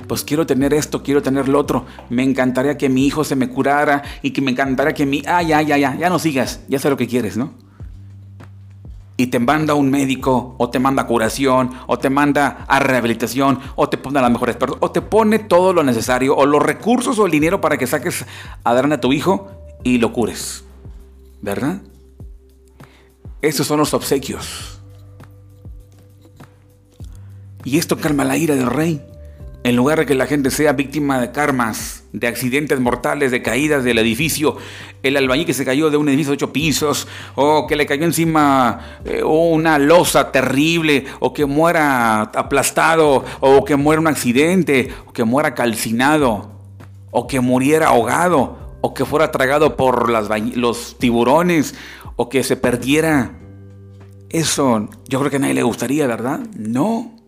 Pues 0.07 0.23
quiero 0.23 0.45
tener 0.45 0.73
esto, 0.73 1.03
quiero 1.03 1.21
tener 1.21 1.47
lo 1.47 1.59
otro. 1.59 1.85
Me 2.09 2.23
encantaría 2.23 2.77
que 2.77 2.89
mi 2.89 3.05
hijo 3.05 3.23
se 3.23 3.35
me 3.35 3.49
curara 3.49 4.01
y 4.21 4.31
que 4.31 4.41
me 4.41 4.51
encantaría 4.51 4.93
que 4.93 5.05
mi... 5.05 5.21
Ah, 5.27 5.43
ya, 5.43 5.61
ya, 5.61 5.77
ya, 5.77 5.95
ya 5.95 6.09
no 6.09 6.19
sigas. 6.19 6.61
Ya 6.67 6.79
sé 6.79 6.89
lo 6.89 6.97
que 6.97 7.07
quieres, 7.07 7.37
¿no? 7.37 7.53
Y 9.17 9.27
te 9.27 9.39
manda 9.39 9.73
un 9.75 9.91
médico, 9.91 10.55
o 10.57 10.69
te 10.69 10.79
manda 10.79 11.05
curación, 11.05 11.71
o 11.87 11.99
te 11.99 12.09
manda 12.09 12.65
a 12.67 12.79
rehabilitación, 12.79 13.59
o 13.75 13.87
te 13.87 13.97
pone 13.97 14.19
a 14.19 14.21
las 14.21 14.31
mejores 14.31 14.55
personas, 14.55 14.81
o 14.83 14.91
te 14.91 15.01
pone 15.01 15.39
todo 15.39 15.73
lo 15.73 15.83
necesario, 15.83 16.35
o 16.35 16.45
los 16.45 16.61
recursos 16.61 17.19
o 17.19 17.25
el 17.25 17.31
dinero 17.31 17.61
para 17.61 17.77
que 17.77 17.87
saques 17.87 18.25
a 18.63 18.73
dar 18.73 18.91
a 18.91 19.01
tu 19.01 19.13
hijo 19.13 19.51
y 19.83 19.97
lo 19.99 20.11
cures. 20.11 20.63
¿Verdad? 21.41 21.81
Esos 23.41 23.67
son 23.67 23.79
los 23.79 23.93
obsequios. 23.93 24.79
Y 27.63 27.77
esto 27.77 27.97
calma 27.97 28.23
la 28.23 28.37
ira 28.37 28.55
del 28.55 28.67
rey. 28.67 29.05
En 29.63 29.75
lugar 29.75 29.99
de 29.99 30.05
que 30.05 30.15
la 30.15 30.25
gente 30.25 30.49
sea 30.49 30.73
víctima 30.73 31.19
de 31.19 31.31
karmas, 31.31 32.00
de 32.13 32.27
accidentes 32.27 32.79
mortales, 32.79 33.31
de 33.31 33.41
caídas 33.41 33.83
del 33.83 33.97
edificio, 33.97 34.57
el 35.03 35.17
albañil 35.17 35.45
que 35.45 35.53
se 35.53 35.65
cayó 35.65 35.89
de 35.89 35.97
un 35.97 36.09
edificio 36.09 36.31
de 36.31 36.35
ocho 36.35 36.53
pisos, 36.53 37.07
o 37.35 37.67
que 37.67 37.75
le 37.75 37.85
cayó 37.85 38.03
encima 38.03 38.99
eh, 39.05 39.23
una 39.23 39.79
losa 39.79 40.31
terrible, 40.31 41.05
o 41.19 41.33
que 41.33 41.45
muera 41.45 42.21
aplastado, 42.21 43.23
o 43.39 43.63
que 43.63 43.75
muera 43.75 44.01
un 44.01 44.07
accidente, 44.07 44.93
o 45.05 45.13
que 45.13 45.23
muera 45.23 45.55
calcinado, 45.55 46.51
o 47.11 47.27
que 47.27 47.39
muriera 47.39 47.87
ahogado, 47.87 48.77
o 48.81 48.93
que 48.93 49.05
fuera 49.05 49.31
tragado 49.31 49.77
por 49.77 50.09
los 50.09 50.97
tiburones, 50.97 51.75
o 52.15 52.29
que 52.29 52.43
se 52.43 52.57
perdiera. 52.57 53.37
Eso 54.29 54.89
yo 55.07 55.19
creo 55.19 55.29
que 55.31 55.37
a 55.37 55.39
nadie 55.39 55.53
le 55.53 55.63
gustaría, 55.63 56.07
¿verdad? 56.07 56.39
No. 56.55 57.20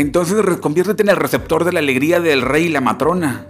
Entonces 0.00 0.36
conviértete 0.60 1.02
en 1.02 1.08
el 1.08 1.16
receptor 1.16 1.64
de 1.64 1.72
la 1.72 1.80
alegría 1.80 2.20
del 2.20 2.42
rey 2.42 2.66
y 2.66 2.68
la 2.68 2.80
matrona. 2.80 3.46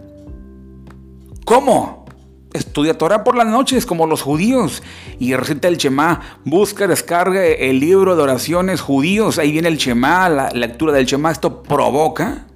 ¿Cómo? 1.44 2.06
Estudia 2.54 2.96
Torah 2.96 3.24
por 3.24 3.37
las 3.37 3.46
noches 3.46 3.84
como 3.84 4.06
los 4.06 4.22
judíos 4.22 4.82
y 5.18 5.34
recita 5.34 5.68
el 5.68 5.76
Shema. 5.76 6.20
Busca, 6.46 6.87
descarga 6.87 7.44
el 7.44 7.78
libro 7.78 8.16
de 8.16 8.22
oraciones 8.22 8.80
judíos. 8.80 9.38
Ahí 9.38 9.52
viene 9.52 9.68
el 9.68 9.76
Shema, 9.76 10.30
la 10.30 10.48
lectura 10.50 10.94
del 10.94 11.04
Shema. 11.04 11.30
Esto 11.30 11.62
provoca, 11.62 12.46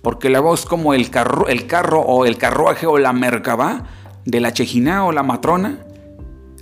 porque 0.00 0.30
la 0.30 0.40
voz 0.40 0.64
como 0.64 0.94
el 0.94 1.10
carro, 1.10 1.48
el 1.48 1.66
carro 1.66 2.00
o 2.00 2.24
el 2.24 2.38
carruaje 2.38 2.86
o 2.86 2.96
la 2.96 3.12
merkabá 3.12 3.84
de 4.24 4.40
la 4.40 4.54
chejina 4.54 5.04
o 5.04 5.12
la 5.12 5.22
matrona. 5.22 5.78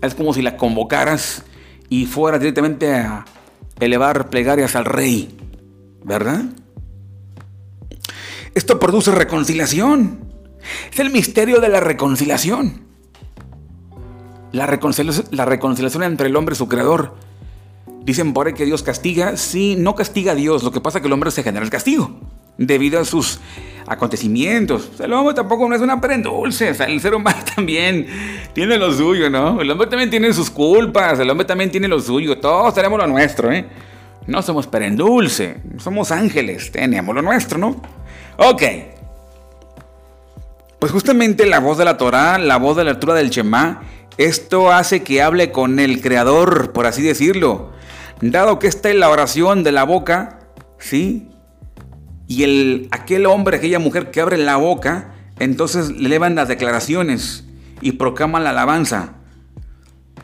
Es 0.03 0.17
como 0.17 0.35
si 0.35 0.43
la 0.43 0.57
convocaras 0.57 1.45
y 1.89 2.07
fuera 2.07 2.41
directamente 2.41 2.93
a 2.93 3.25
elevar 3.79 4.29
plegarias 4.29 4.75
al 4.75 4.85
rey. 4.85 5.48
¿Verdad? 6.05 6.45
Esto 8.55 8.79
produce 8.79 9.13
reconciliación. 9.13 10.21
Es 10.93 10.99
el 10.99 11.11
misterio 11.11 11.61
de 11.61 11.69
la 11.69 11.81
reconciliación. 11.81 12.83
La 14.53 14.67
reconciliación, 14.67 16.03
entre 16.03 16.29
el 16.29 16.37
hombre 16.37 16.55
y 16.55 16.57
su 16.57 16.69
creador. 16.69 17.15
Dicen 18.03 18.33
por 18.33 18.47
ahí 18.47 18.55
que 18.55 18.65
Dios 18.65 18.83
castiga. 18.83 19.37
Sí, 19.37 19.77
no 19.79 19.95
castiga 19.95 20.33
a 20.33 20.35
Dios. 20.35 20.63
Lo 20.63 20.73
que 20.73 20.81
pasa 20.81 20.99
es 20.99 21.03
que 21.03 21.09
el 21.09 21.13
hombre 21.13 21.31
se 21.31 21.43
genera 21.43 21.65
el 21.65 21.71
castigo. 21.71 22.19
Debido 22.57 22.99
a 22.99 23.05
sus 23.05 23.39
acontecimientos. 23.87 24.91
El 24.99 25.13
hombre 25.13 25.35
tampoco 25.35 25.69
no 25.69 25.75
es 25.75 25.81
una 25.81 26.01
prenda 26.01 26.31
dulce. 26.31 26.71
el 26.71 27.01
ser 27.01 27.15
humano 27.15 27.39
también 27.55 28.07
tiene 28.55 28.79
lo 28.79 28.93
suyo, 28.93 29.31
¿no? 29.31 29.61
El 29.61 29.71
hombre 29.71 29.87
también 29.87 30.11
tiene 30.11 30.33
sus 30.33 30.51
culpas. 30.51 31.19
El 31.21 31.31
hombre 31.31 31.47
también 31.47 31.71
tiene 31.71 31.87
lo 31.87 32.01
suyo. 32.01 32.39
Todos 32.39 32.75
tenemos 32.75 32.99
lo 32.99 33.07
nuestro, 33.07 33.53
¿eh? 33.53 33.67
No 34.29 34.43
somos 34.43 34.67
perendulce, 34.67 35.57
somos 35.79 36.13
ángeles, 36.13 36.71
tenemos 36.71 37.15
lo 37.15 37.23
nuestro, 37.23 37.57
¿no? 37.57 37.81
Ok. 38.37 38.63
Pues 40.79 40.93
justamente 40.93 41.47
la 41.47 41.61
voz 41.61 41.79
de 41.79 41.87
la 41.87 41.97
Torah, 41.97 42.37
la 42.37 42.59
voz 42.59 42.77
de 42.77 42.85
la 42.85 42.93
lectura 42.93 43.15
del 43.15 43.31
Shema, 43.31 43.81
esto 44.19 44.71
hace 44.71 45.03
que 45.03 45.23
hable 45.23 45.51
con 45.51 45.79
el 45.79 46.03
Creador, 46.03 46.73
por 46.73 46.85
así 46.85 47.01
decirlo. 47.01 47.73
Dado 48.21 48.59
que 48.59 48.67
está 48.67 48.91
en 48.91 49.01
la 49.01 49.09
oración 49.09 49.65
de 49.65 49.73
la 49.73 49.85
boca, 49.85 50.41
¿sí? 50.79 51.31
Y 52.27 52.43
el, 52.43 52.89
aquel 52.91 53.25
hombre, 53.25 53.57
aquella 53.57 53.79
mujer 53.79 54.11
que 54.11 54.21
abre 54.21 54.37
la 54.37 54.57
boca, 54.57 55.15
entonces 55.39 55.89
le 55.91 56.05
elevan 56.05 56.35
las 56.35 56.49
declaraciones. 56.49 57.45
y 57.81 57.93
proclaman 57.93 58.45
la 58.45 58.51
alabanza. 58.51 59.15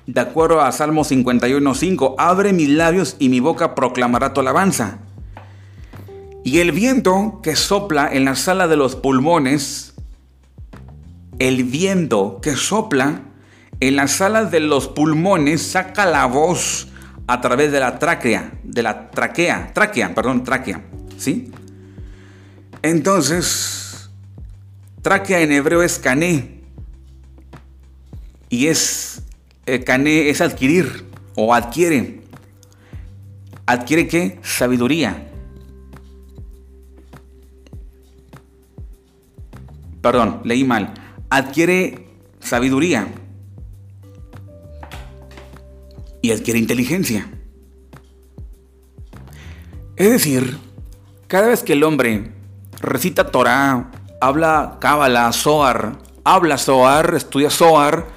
De 0.06 0.20
acuerdo 0.20 0.60
a 0.60 0.70
Salmo 0.72 1.02
51.5, 1.02 2.16
abre 2.18 2.52
mis 2.52 2.68
labios 2.68 3.16
y 3.18 3.30
mi 3.30 3.40
boca 3.40 3.74
proclamará 3.74 4.34
tu 4.34 4.40
alabanza. 4.40 4.98
Y 6.44 6.58
el 6.58 6.72
viento 6.72 7.40
que 7.42 7.56
sopla 7.56 8.08
en 8.12 8.26
la 8.26 8.36
sala 8.36 8.68
de 8.68 8.76
los 8.76 8.96
pulmones, 8.96 9.94
el 11.38 11.64
viento 11.64 12.38
que 12.42 12.54
sopla 12.54 13.22
en 13.80 13.96
la 13.96 14.08
sala 14.08 14.44
de 14.44 14.60
los 14.60 14.88
pulmones 14.88 15.62
saca 15.62 16.04
la 16.04 16.26
voz 16.26 16.88
a 17.26 17.40
través 17.40 17.72
de 17.72 17.80
la 17.80 17.98
tráquea, 17.98 18.52
de 18.62 18.82
la 18.82 19.10
traquea, 19.10 19.72
tráquea, 19.72 20.14
perdón, 20.14 20.44
tráquea, 20.44 20.84
¿sí? 21.16 21.50
Entonces, 22.82 24.10
tráquea 25.00 25.40
en 25.40 25.52
hebreo 25.52 25.82
es 25.82 25.98
cané 25.98 26.60
y 28.50 28.66
es 28.66 29.23
eh, 29.66 29.84
cané 29.84 30.28
es 30.28 30.40
adquirir 30.40 31.06
o 31.34 31.54
adquiere. 31.54 32.22
¿Adquiere 33.66 34.06
qué? 34.08 34.38
Sabiduría. 34.42 35.30
Perdón, 40.02 40.42
leí 40.44 40.64
mal. 40.64 40.92
Adquiere 41.30 42.06
sabiduría. 42.40 43.08
Y 46.20 46.30
adquiere 46.30 46.58
inteligencia. 46.58 47.30
Es 49.96 50.10
decir, 50.10 50.58
cada 51.26 51.48
vez 51.48 51.62
que 51.62 51.72
el 51.74 51.84
hombre 51.84 52.32
recita 52.80 53.30
Torah, 53.30 53.90
habla 54.20 54.78
Cábala, 54.80 55.32
Zohar, 55.32 55.98
habla 56.24 56.58
Zohar, 56.58 57.14
estudia 57.14 57.48
Zohar, 57.50 58.13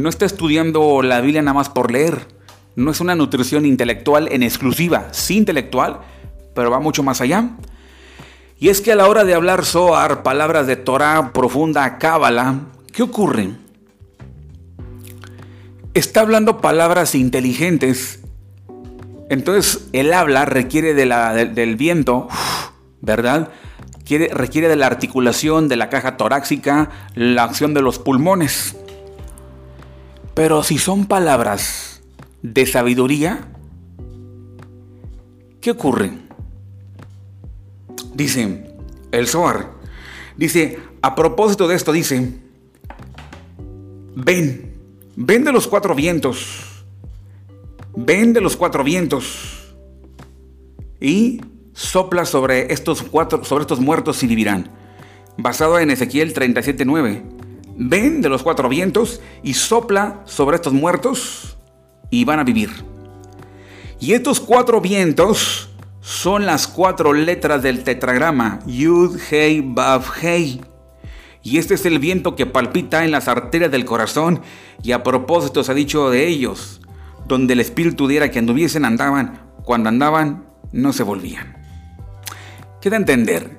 no 0.00 0.08
está 0.08 0.24
estudiando 0.24 1.02
la 1.02 1.20
Biblia 1.20 1.42
nada 1.42 1.54
más 1.54 1.68
por 1.68 1.90
leer. 1.90 2.26
No 2.76 2.90
es 2.90 3.00
una 3.00 3.14
nutrición 3.14 3.66
intelectual 3.66 4.28
en 4.32 4.42
exclusiva, 4.42 5.08
sí 5.12 5.36
intelectual, 5.36 6.00
pero 6.54 6.70
va 6.70 6.80
mucho 6.80 7.02
más 7.02 7.20
allá. 7.20 7.50
Y 8.58 8.68
es 8.68 8.80
que 8.80 8.92
a 8.92 8.96
la 8.96 9.08
hora 9.08 9.24
de 9.24 9.34
hablar 9.34 9.64
Zohar, 9.64 10.22
palabras 10.22 10.66
de 10.66 10.76
Torah 10.76 11.32
profunda, 11.32 11.98
Cábala, 11.98 12.60
¿qué 12.92 13.02
ocurre? 13.02 13.50
Está 15.94 16.20
hablando 16.20 16.60
palabras 16.60 17.14
inteligentes. 17.14 18.20
Entonces 19.28 19.88
el 19.92 20.12
habla 20.12 20.44
requiere 20.44 20.94
del 20.94 21.76
viento, 21.76 22.28
¿verdad? 23.00 23.50
requiere 24.32 24.68
de 24.68 24.76
la 24.76 24.86
articulación 24.86 25.68
de 25.68 25.76
la 25.76 25.88
caja 25.88 26.16
torácica, 26.16 26.90
la 27.14 27.44
acción 27.44 27.74
de 27.74 27.82
los 27.82 27.98
pulmones. 27.98 28.76
Pero 30.40 30.62
si 30.62 30.78
son 30.78 31.04
palabras 31.04 32.00
de 32.40 32.64
sabiduría, 32.64 33.46
¿qué 35.60 35.72
ocurre? 35.72 36.12
Dice 38.14 38.72
el 39.12 39.28
Zohar, 39.28 39.72
dice, 40.38 40.78
a 41.02 41.14
propósito 41.14 41.68
de 41.68 41.76
esto, 41.76 41.92
dice, 41.92 42.38
ven, 44.16 44.78
ven 45.14 45.44
de 45.44 45.52
los 45.52 45.68
cuatro 45.68 45.94
vientos, 45.94 46.86
ven 47.94 48.32
de 48.32 48.40
los 48.40 48.56
cuatro 48.56 48.82
vientos 48.82 49.74
y 51.02 51.42
sopla 51.74 52.24
sobre 52.24 52.72
estos 52.72 53.02
cuatro, 53.02 53.44
sobre 53.44 53.64
estos 53.64 53.80
muertos 53.80 54.22
y 54.22 54.26
vivirán. 54.26 54.70
Basado 55.36 55.78
en 55.78 55.90
Ezequiel 55.90 56.32
37.9 56.32 57.39
ven 57.82 58.20
de 58.20 58.28
los 58.28 58.42
cuatro 58.42 58.68
vientos 58.68 59.22
y 59.42 59.54
sopla 59.54 60.20
sobre 60.26 60.56
estos 60.56 60.74
muertos 60.74 61.56
y 62.10 62.26
van 62.26 62.38
a 62.38 62.44
vivir. 62.44 62.70
Y 63.98 64.12
estos 64.12 64.38
cuatro 64.38 64.82
vientos 64.82 65.70
son 66.02 66.44
las 66.44 66.68
cuatro 66.68 67.14
letras 67.14 67.62
del 67.62 67.82
tetragrama 67.82 68.58
Yud, 68.66 69.18
Hei, 69.30 69.62
Bav, 69.64 70.04
Hei. 70.20 70.60
Y 71.42 71.56
este 71.56 71.72
es 71.72 71.86
el 71.86 71.98
viento 71.98 72.36
que 72.36 72.44
palpita 72.44 73.02
en 73.02 73.12
las 73.12 73.28
arterias 73.28 73.70
del 73.70 73.86
corazón 73.86 74.42
y 74.82 74.92
a 74.92 75.02
propósito 75.02 75.64
se 75.64 75.72
ha 75.72 75.74
dicho 75.74 76.10
de 76.10 76.28
ellos, 76.28 76.82
donde 77.26 77.54
el 77.54 77.60
espíritu 77.60 78.08
diera 78.08 78.30
que 78.30 78.40
anduviesen 78.40 78.84
andaban, 78.84 79.40
cuando 79.64 79.88
andaban 79.88 80.44
no 80.70 80.92
se 80.92 81.02
volvían. 81.02 81.56
Queda 82.82 82.96
entender 82.96 83.58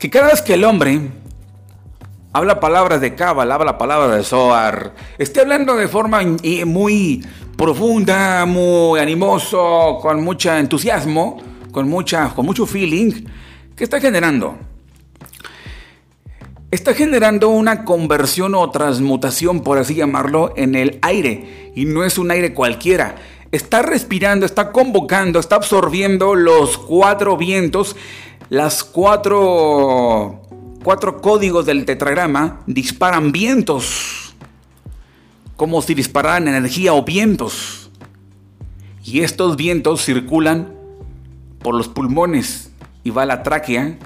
que 0.00 0.10
cada 0.10 0.28
vez 0.28 0.42
que 0.42 0.54
el 0.54 0.64
hombre 0.64 1.12
habla 2.32 2.60
palabras 2.60 3.00
de 3.00 3.14
Cábala, 3.14 3.54
habla 3.54 3.78
palabras 3.78 4.16
de 4.16 4.24
Zohar, 4.24 4.94
esté 5.18 5.40
hablando 5.40 5.76
de 5.76 5.88
forma 5.88 6.20
muy 6.66 7.24
profunda, 7.56 8.46
muy 8.46 8.98
animoso, 8.98 9.98
con 10.00 10.22
mucho 10.24 10.52
entusiasmo, 10.54 11.40
con, 11.70 11.88
mucha, 11.88 12.30
con 12.34 12.46
mucho 12.46 12.66
feeling, 12.66 13.26
¿qué 13.76 13.84
está 13.84 14.00
generando? 14.00 14.56
Está 16.70 16.94
generando 16.94 17.50
una 17.50 17.84
conversión 17.84 18.54
o 18.54 18.70
transmutación, 18.70 19.60
por 19.60 19.76
así 19.76 19.94
llamarlo, 19.94 20.54
en 20.56 20.74
el 20.74 20.98
aire. 21.02 21.70
Y 21.76 21.84
no 21.84 22.02
es 22.02 22.16
un 22.16 22.30
aire 22.30 22.54
cualquiera. 22.54 23.16
Está 23.50 23.82
respirando, 23.82 24.46
está 24.46 24.72
convocando, 24.72 25.38
está 25.38 25.56
absorbiendo 25.56 26.34
los 26.34 26.78
cuatro 26.78 27.36
vientos, 27.36 27.94
las 28.48 28.84
cuatro 28.84 30.40
cuatro 30.82 31.20
códigos 31.20 31.66
del 31.66 31.84
tetragrama 31.84 32.60
disparan 32.66 33.32
vientos, 33.32 34.34
como 35.56 35.82
si 35.82 35.94
dispararan 35.94 36.48
energía 36.48 36.94
o 36.94 37.04
vientos. 37.04 37.90
Y 39.04 39.20
estos 39.20 39.56
vientos 39.56 40.04
circulan 40.04 40.74
por 41.60 41.74
los 41.74 41.88
pulmones 41.88 42.70
y 43.04 43.10
va 43.10 43.22
a 43.22 43.26
la 43.26 43.42
tráquea 43.42 43.98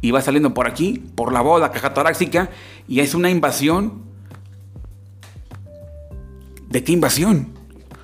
y 0.00 0.10
va 0.10 0.20
saliendo 0.20 0.52
por 0.52 0.66
aquí, 0.66 1.02
por 1.14 1.32
la 1.32 1.42
la 1.58 1.70
caja 1.70 1.94
torácica, 1.94 2.50
y 2.88 3.00
es 3.00 3.14
una 3.14 3.30
invasión. 3.30 4.02
¿De 6.68 6.82
qué 6.82 6.92
invasión? 6.92 7.48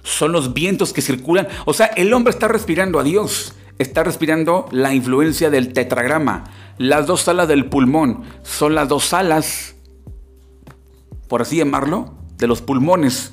Son 0.04 0.32
los 0.32 0.54
vientos 0.54 0.92
que 0.92 1.02
circulan. 1.02 1.48
O 1.64 1.74
sea, 1.74 1.86
el 1.86 2.12
hombre 2.12 2.30
está 2.30 2.46
respirando 2.48 2.98
a 2.98 3.02
Dios, 3.02 3.54
está 3.78 4.04
respirando 4.04 4.68
la 4.70 4.94
influencia 4.94 5.50
del 5.50 5.72
tetragrama, 5.72 6.44
las 6.78 7.06
dos 7.06 7.22
salas 7.22 7.48
del 7.48 7.66
pulmón 7.66 8.22
son 8.42 8.74
las 8.74 8.88
dos 8.88 9.04
salas, 9.04 9.74
por 11.28 11.42
así 11.42 11.56
llamarlo, 11.56 12.14
de 12.36 12.46
los 12.46 12.62
pulmones. 12.62 13.32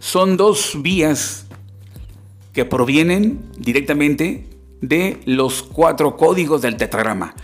Son 0.00 0.36
dos 0.36 0.76
vías 0.82 1.46
que 2.52 2.64
provienen 2.64 3.50
directamente 3.56 4.50
de 4.80 5.20
los 5.26 5.62
cuatro 5.62 6.16
códigos 6.16 6.60
del 6.60 6.76
tetragrama. 6.76 7.34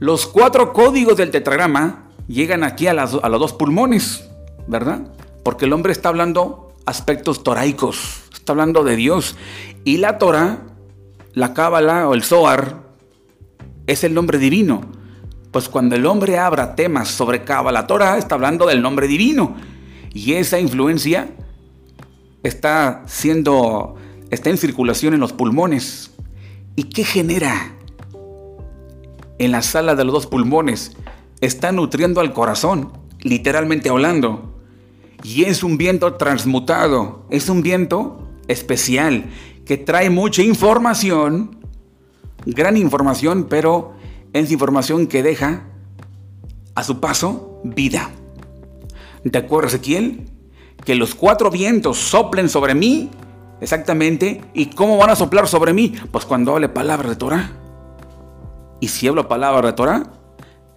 Los 0.00 0.26
cuatro 0.26 0.72
códigos 0.72 1.16
del 1.16 1.30
tetragrama 1.30 2.10
llegan 2.26 2.64
aquí 2.64 2.88
a, 2.88 2.90
a 2.90 3.28
los 3.28 3.40
dos 3.40 3.52
pulmones, 3.52 4.28
¿verdad? 4.66 5.12
Porque 5.44 5.66
el 5.66 5.72
hombre 5.72 5.92
está 5.92 6.08
hablando 6.08 6.74
aspectos 6.86 7.44
toraicos, 7.44 8.22
está 8.32 8.52
hablando 8.52 8.82
de 8.82 8.96
Dios. 8.96 9.36
Y 9.84 9.98
la 9.98 10.18
Torah, 10.18 10.66
la 11.34 11.54
Cábala 11.54 12.08
o 12.08 12.14
el 12.14 12.24
Zohar, 12.24 12.89
es 13.86 14.04
el 14.04 14.14
nombre 14.14 14.38
divino. 14.38 14.82
Pues 15.50 15.68
cuando 15.68 15.96
el 15.96 16.06
hombre 16.06 16.38
abra 16.38 16.76
temas 16.76 17.08
sobre 17.08 17.44
Kabbalah 17.44 17.86
Torah, 17.86 18.18
está 18.18 18.36
hablando 18.36 18.66
del 18.66 18.82
nombre 18.82 19.08
divino. 19.08 19.56
Y 20.12 20.34
esa 20.34 20.60
influencia 20.60 21.30
está 22.42 23.02
siendo, 23.06 23.96
está 24.30 24.50
en 24.50 24.58
circulación 24.58 25.14
en 25.14 25.20
los 25.20 25.32
pulmones. 25.32 26.12
¿Y 26.76 26.84
qué 26.84 27.04
genera? 27.04 27.74
En 29.38 29.52
la 29.52 29.62
sala 29.62 29.94
de 29.94 30.04
los 30.04 30.12
dos 30.12 30.26
pulmones 30.26 30.96
está 31.40 31.72
nutriendo 31.72 32.20
al 32.20 32.32
corazón, 32.32 32.92
literalmente 33.20 33.88
hablando. 33.88 34.60
Y 35.22 35.44
es 35.44 35.62
un 35.62 35.76
viento 35.76 36.14
transmutado, 36.14 37.26
es 37.30 37.48
un 37.48 37.62
viento 37.62 38.28
especial 38.48 39.24
que 39.64 39.76
trae 39.76 40.10
mucha 40.10 40.42
información 40.42 41.59
gran 42.46 42.76
información, 42.76 43.46
pero 43.48 43.94
es 44.32 44.50
información 44.50 45.06
que 45.06 45.22
deja 45.22 45.64
a 46.74 46.82
su 46.82 47.00
paso 47.00 47.60
vida. 47.64 48.10
¿De 49.24 49.38
acuerdo, 49.38 49.68
Ezequiel? 49.68 50.26
Que 50.84 50.94
los 50.94 51.14
cuatro 51.14 51.50
vientos 51.50 51.98
soplen 51.98 52.48
sobre 52.48 52.74
mí, 52.74 53.10
exactamente. 53.60 54.42
¿Y 54.54 54.66
cómo 54.66 54.96
van 54.96 55.10
a 55.10 55.16
soplar 55.16 55.46
sobre 55.46 55.72
mí? 55.72 55.94
Pues 56.10 56.24
cuando 56.24 56.52
hable 56.52 56.68
palabras 56.68 57.10
de 57.10 57.16
Torah. 57.16 57.52
Y 58.80 58.88
si 58.88 59.06
hablo 59.06 59.28
palabras 59.28 59.72
de 59.72 59.72
Torah, 59.74 60.02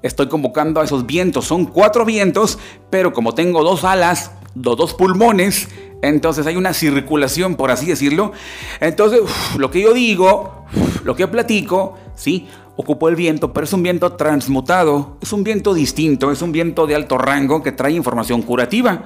estoy 0.02 0.28
convocando 0.28 0.82
a 0.82 0.84
esos 0.84 1.06
vientos. 1.06 1.45
Son 1.45 1.65
cuatro 1.65 2.04
vientos, 2.04 2.60
pero 2.89 3.13
como 3.13 3.34
tengo 3.34 3.63
dos 3.63 3.86
alas, 3.86 4.32
dos 4.56 4.93
pulmones, 4.93 5.69
entonces 6.04 6.46
hay 6.46 6.58
una 6.58 6.74
circulación, 6.74 7.56
por 7.56 7.72
así 7.72 7.86
decirlo. 7.86 8.34
Entonces, 8.82 9.22
lo 9.58 9.72
que 9.72 9.82
yo 9.82 9.94
digo, 9.94 10.66
lo 11.06 11.16
que 11.16 11.28
platico, 11.28 11.98
¿sí? 12.16 12.48
ocupó 12.76 13.08
el 13.08 13.16
viento, 13.16 13.54
pero 13.54 13.66
es 13.66 13.74
un 13.74 13.84
viento 13.84 14.13
transmutado, 14.13 15.18
es 15.22 15.32
un 15.32 15.44
viento 15.44 15.74
distinto, 15.74 16.32
es 16.32 16.42
un 16.42 16.52
viento 16.52 16.88
de 16.88 16.96
alto 16.96 17.18
rango 17.18 17.63
que 17.63 17.72
trae 17.72 17.94
información 17.94 18.42
curativa. 18.42 19.04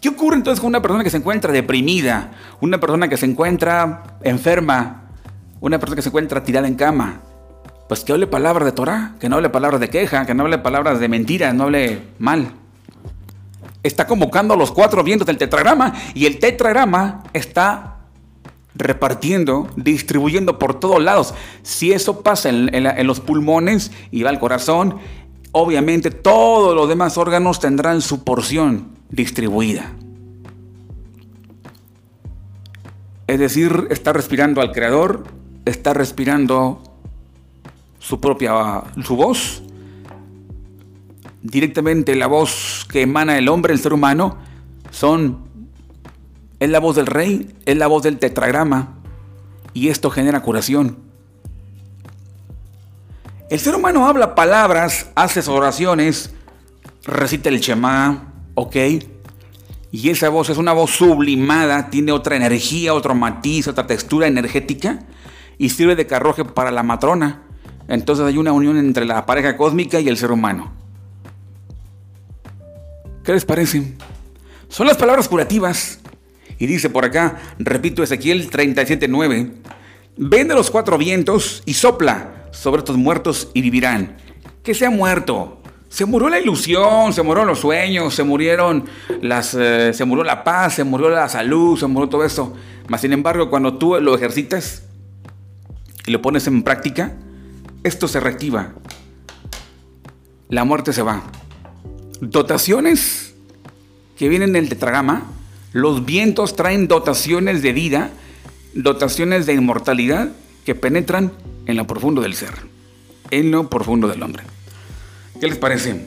¿Qué 0.00 0.10
ocurre 0.10 0.36
entonces 0.36 0.60
con 0.60 0.68
una 0.68 0.82
persona 0.82 1.02
que 1.02 1.10
se 1.10 1.16
encuentra 1.16 1.52
deprimida, 1.52 2.32
una 2.60 2.78
persona 2.78 3.08
que 3.08 3.16
se 3.16 3.26
encuentra 3.26 4.18
enferma, 4.22 5.10
una 5.60 5.78
persona 5.80 5.96
que 5.96 6.02
se 6.02 6.10
encuentra 6.10 6.44
tirada 6.44 6.68
en 6.68 6.74
cama? 6.74 7.22
Pues 7.88 8.04
que 8.04 8.12
hable 8.12 8.26
palabras 8.26 8.66
de 8.66 8.72
Torah, 8.72 9.14
que 9.18 9.28
no 9.28 9.36
hable 9.36 9.48
palabras 9.48 9.80
de 9.80 9.88
queja, 9.88 10.26
que 10.26 10.34
no 10.34 10.44
hable 10.44 10.58
palabras 10.58 11.00
de 11.00 11.08
mentiras, 11.08 11.54
no 11.54 11.64
hable 11.64 12.02
mal. 12.18 12.52
Está 13.86 14.04
convocando 14.04 14.56
los 14.56 14.72
cuatro 14.72 15.04
vientos 15.04 15.26
del 15.26 15.38
tetragrama 15.38 15.94
y 16.12 16.26
el 16.26 16.40
tetragrama 16.40 17.22
está 17.32 17.98
repartiendo, 18.74 19.68
distribuyendo 19.76 20.58
por 20.58 20.80
todos 20.80 21.00
lados. 21.00 21.34
Si 21.62 21.92
eso 21.92 22.20
pasa 22.22 22.48
en, 22.48 23.06
los 23.06 23.20
pulmones 23.20 23.92
y 24.10 24.24
va 24.24 24.30
al 24.30 24.40
corazón, 24.40 24.96
obviamente 25.52 26.10
todos 26.10 26.74
los 26.74 26.88
demás 26.88 27.16
órganos 27.16 27.60
tendrán 27.60 28.02
su 28.02 28.24
porción 28.24 28.88
distribuida. 29.08 29.92
Es 33.28 33.38
decir, 33.38 33.86
está 33.90 34.12
respirando 34.12 34.62
al 34.62 34.72
Creador, 34.72 35.28
está 35.64 35.94
respirando 35.94 36.82
su 38.00 38.20
propia 38.20 38.82
su 39.04 39.14
voz, 39.14 39.62
directamente 41.46 42.14
la 42.14 42.26
voz 42.26 42.86
que 42.90 43.02
emana 43.02 43.38
el 43.38 43.48
hombre, 43.48 43.72
el 43.72 43.78
ser 43.78 43.92
humano, 43.92 44.38
son 44.90 45.46
es 46.58 46.70
la 46.70 46.80
voz 46.80 46.96
del 46.96 47.06
rey, 47.06 47.54
es 47.66 47.76
la 47.76 47.86
voz 47.86 48.02
del 48.02 48.18
tetragrama. 48.18 48.94
Y 49.74 49.88
esto 49.88 50.10
genera 50.10 50.40
curación. 50.40 50.98
El 53.50 53.60
ser 53.60 53.74
humano 53.74 54.06
habla 54.08 54.34
palabras, 54.34 55.10
hace 55.14 55.48
oraciones, 55.50 56.30
recita 57.04 57.48
el 57.48 57.60
Shema, 57.60 58.32
¿ok? 58.54 58.76
Y 59.92 60.10
esa 60.10 60.30
voz 60.30 60.50
es 60.50 60.58
una 60.58 60.72
voz 60.72 60.90
sublimada, 60.90 61.90
tiene 61.90 62.10
otra 62.10 62.36
energía, 62.36 62.92
otro 62.94 63.14
matiz, 63.14 63.68
otra 63.68 63.86
textura 63.86 64.26
energética 64.26 65.00
y 65.58 65.68
sirve 65.68 65.94
de 65.94 66.06
carroje 66.06 66.44
para 66.44 66.70
la 66.70 66.82
matrona. 66.82 67.42
Entonces 67.86 68.26
hay 68.26 68.36
una 68.36 68.52
unión 68.52 68.78
entre 68.78 69.04
la 69.04 69.26
pareja 69.26 69.56
cósmica 69.56 70.00
y 70.00 70.08
el 70.08 70.16
ser 70.16 70.32
humano. 70.32 70.72
¿Qué 73.26 73.32
les 73.32 73.44
parece? 73.44 73.82
Son 74.68 74.86
las 74.86 74.96
palabras 74.96 75.28
curativas. 75.28 75.98
Y 76.60 76.66
dice 76.66 76.88
por 76.90 77.04
acá, 77.04 77.40
repito 77.58 78.04
Ezequiel 78.04 78.48
37.9, 78.48 79.52
ven 80.16 80.48
de 80.48 80.54
los 80.54 80.70
cuatro 80.70 80.96
vientos 80.96 81.60
y 81.66 81.74
sopla 81.74 82.46
sobre 82.52 82.78
estos 82.78 82.96
muertos 82.96 83.50
y 83.52 83.62
vivirán. 83.62 84.16
Que 84.62 84.74
se 84.74 84.86
ha 84.86 84.90
muerto. 84.90 85.60
Se 85.88 86.04
murió 86.04 86.28
la 86.28 86.38
ilusión, 86.38 87.12
se 87.12 87.22
murieron 87.22 87.48
los 87.48 87.58
sueños, 87.58 88.14
se 88.14 88.22
murieron 88.22 88.84
las, 89.20 89.54
eh, 89.54 89.92
se 89.92 90.04
murió 90.04 90.22
la 90.22 90.44
paz, 90.44 90.74
se 90.74 90.84
murió 90.84 91.08
la 91.10 91.28
salud, 91.28 91.76
se 91.76 91.88
murió 91.88 92.08
todo 92.08 92.24
eso. 92.24 92.54
Mas 92.86 93.00
sin 93.00 93.12
embargo, 93.12 93.50
cuando 93.50 93.76
tú 93.76 94.00
lo 94.00 94.14
ejercitas 94.14 94.84
y 96.06 96.12
lo 96.12 96.22
pones 96.22 96.46
en 96.46 96.62
práctica, 96.62 97.16
esto 97.82 98.06
se 98.06 98.20
reactiva. 98.20 98.72
La 100.48 100.62
muerte 100.62 100.92
se 100.92 101.02
va. 101.02 101.24
Dotaciones 102.20 103.34
que 104.16 104.28
vienen 104.28 104.52
del 104.52 104.68
tetragama 104.68 105.26
los 105.76 106.06
vientos 106.06 106.56
traen 106.56 106.88
dotaciones 106.88 107.60
de 107.60 107.74
vida, 107.74 108.10
dotaciones 108.72 109.44
de 109.44 109.52
inmortalidad 109.52 110.30
que 110.64 110.74
penetran 110.74 111.32
en 111.66 111.76
lo 111.76 111.86
profundo 111.86 112.22
del 112.22 112.32
ser, 112.32 112.54
en 113.30 113.50
lo 113.50 113.68
profundo 113.68 114.08
del 114.08 114.22
hombre. 114.22 114.44
¿Qué 115.38 115.46
les 115.46 115.58
parece? 115.58 116.06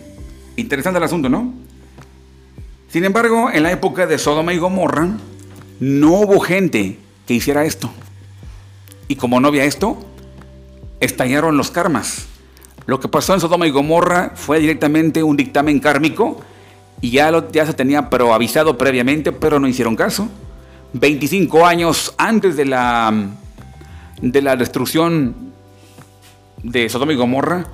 Interesante 0.56 0.98
el 0.98 1.04
asunto, 1.04 1.30
¿no? 1.30 1.54
Sin 2.91 3.06
embargo, 3.06 3.52
en 3.52 3.62
la 3.62 3.72
época 3.72 4.08
de 4.08 4.17
Sodoma 4.17 4.56
y 4.56 4.58
Gomorra, 4.58 5.08
no 5.80 6.13
hubo 6.13 6.39
gente 6.39 6.98
que 7.28 7.36
hiciera 7.36 7.63
esto. 7.63 7.91
Y 9.08 9.17
como 9.17 9.39
no 9.39 9.50
había 9.50 9.65
esto, 9.65 10.04
estallaron 11.00 11.58
los 11.58 11.69
karmas. 11.69 12.29
Lo 12.89 12.99
que 12.99 13.08
pasó 13.08 13.36
en 13.36 13.39
Sodoma 13.39 13.67
y 13.67 13.69
Gomorra 13.69 14.32
fue 14.34 14.60
directamente 14.60 15.21
un 15.21 15.38
dictamen 15.38 15.80
kármico 15.80 16.41
y 17.02 17.12
ya, 17.12 17.32
se 17.54 17.73
tenía 17.75 17.99
avisado 17.99 18.80
previamente, 18.80 19.32
pero 19.32 19.60
no 19.60 19.67
hicieron 19.67 19.95
caso. 19.95 20.28
25 20.93 21.67
años 21.67 22.15
antes 22.17 22.58
de 22.58 22.65
la, 22.65 23.13
de 24.23 24.41
la 24.41 24.56
destrucción 24.56 25.36
de 26.63 26.89
Sodoma 26.89 27.13
y 27.13 27.15
Gomorra, 27.15 27.67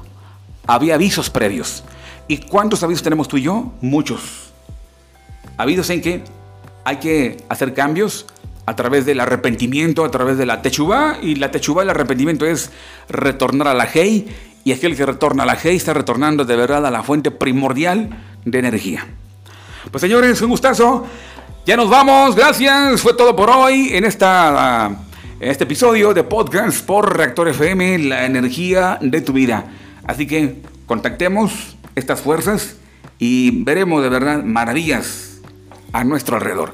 había 0.67 0.95
avisos 0.95 1.29
previos. 1.29 1.85
¿Y 2.27 2.39
cuántos 2.39 2.83
avisos 2.83 3.01
tenemos 3.01 3.29
tú 3.29 3.37
y 3.37 3.43
yo? 3.43 3.71
Muchos. 3.79 4.51
Avisos 5.55 5.89
en 5.91 6.01
que 6.01 6.23
hay 6.83 6.97
que 6.97 7.37
hacer 7.47 7.73
cambios 7.73 8.25
a 8.65 8.75
través 8.75 9.05
del 9.05 9.21
arrepentimiento, 9.21 10.03
a 10.03 10.11
través 10.11 10.37
de 10.37 10.45
la 10.45 10.61
techubá, 10.61 11.19
y 11.21 11.35
la 11.35 11.51
techubá, 11.51 11.83
el 11.83 11.89
arrepentimiento 11.89 12.45
es 12.45 12.71
retornar 13.07 13.69
a 13.69 13.73
la 13.73 13.85
Hei, 13.85 14.27
y 14.65 14.73
aquel 14.73 14.97
que 14.97 15.05
retorna 15.05 15.43
a 15.43 15.45
la 15.45 15.53
Hei 15.53 15.75
está 15.75 15.93
retornando 15.93 16.43
de 16.43 16.55
verdad 16.55 16.85
a 16.85 16.91
la 16.91 17.03
fuente 17.03 17.29
primordial 17.29 18.09
de 18.43 18.59
energía. 18.59 19.05
Pues 19.91 20.01
señores, 20.01 20.41
un 20.41 20.49
gustazo. 20.49 21.05
Ya 21.67 21.77
nos 21.77 21.87
vamos. 21.87 22.35
Gracias. 22.35 22.99
Fue 22.99 23.13
todo 23.13 23.35
por 23.35 23.51
hoy 23.51 23.89
en 23.93 24.05
esta 24.05 24.89
en 25.39 25.51
este 25.51 25.65
episodio 25.65 26.15
de 26.15 26.23
podcast 26.23 26.83
por 26.83 27.15
Reactor 27.15 27.49
FM, 27.49 27.99
la 27.99 28.25
energía 28.25 28.97
de 29.01 29.21
tu 29.21 29.33
vida. 29.33 29.65
Así 30.07 30.25
que 30.25 30.61
contactemos 30.87 31.77
estas 31.93 32.21
fuerzas 32.21 32.77
y 33.19 33.63
veremos 33.63 34.01
de 34.01 34.09
verdad 34.09 34.43
maravillas 34.43 35.41
a 35.93 36.03
nuestro 36.03 36.37
alrededor. 36.37 36.73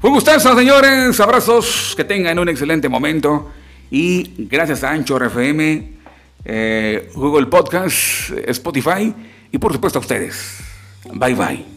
Fue 0.00 0.08
un 0.08 0.16
gustazo, 0.16 0.56
señores. 0.56 1.20
Abrazos. 1.20 1.92
Que 1.98 2.04
tengan 2.04 2.38
un 2.38 2.48
excelente 2.48 2.88
momento. 2.88 3.50
Y 3.90 4.32
gracias 4.38 4.84
a 4.84 4.90
Ancho 4.92 5.22
FM, 5.22 5.95
eh, 6.46 7.10
Google 7.14 7.46
Podcast, 7.46 8.30
Spotify 8.46 9.12
y 9.52 9.58
por 9.58 9.72
supuesto 9.72 9.98
a 9.98 10.02
ustedes. 10.02 10.58
Bye 11.12 11.34
bye. 11.34 11.75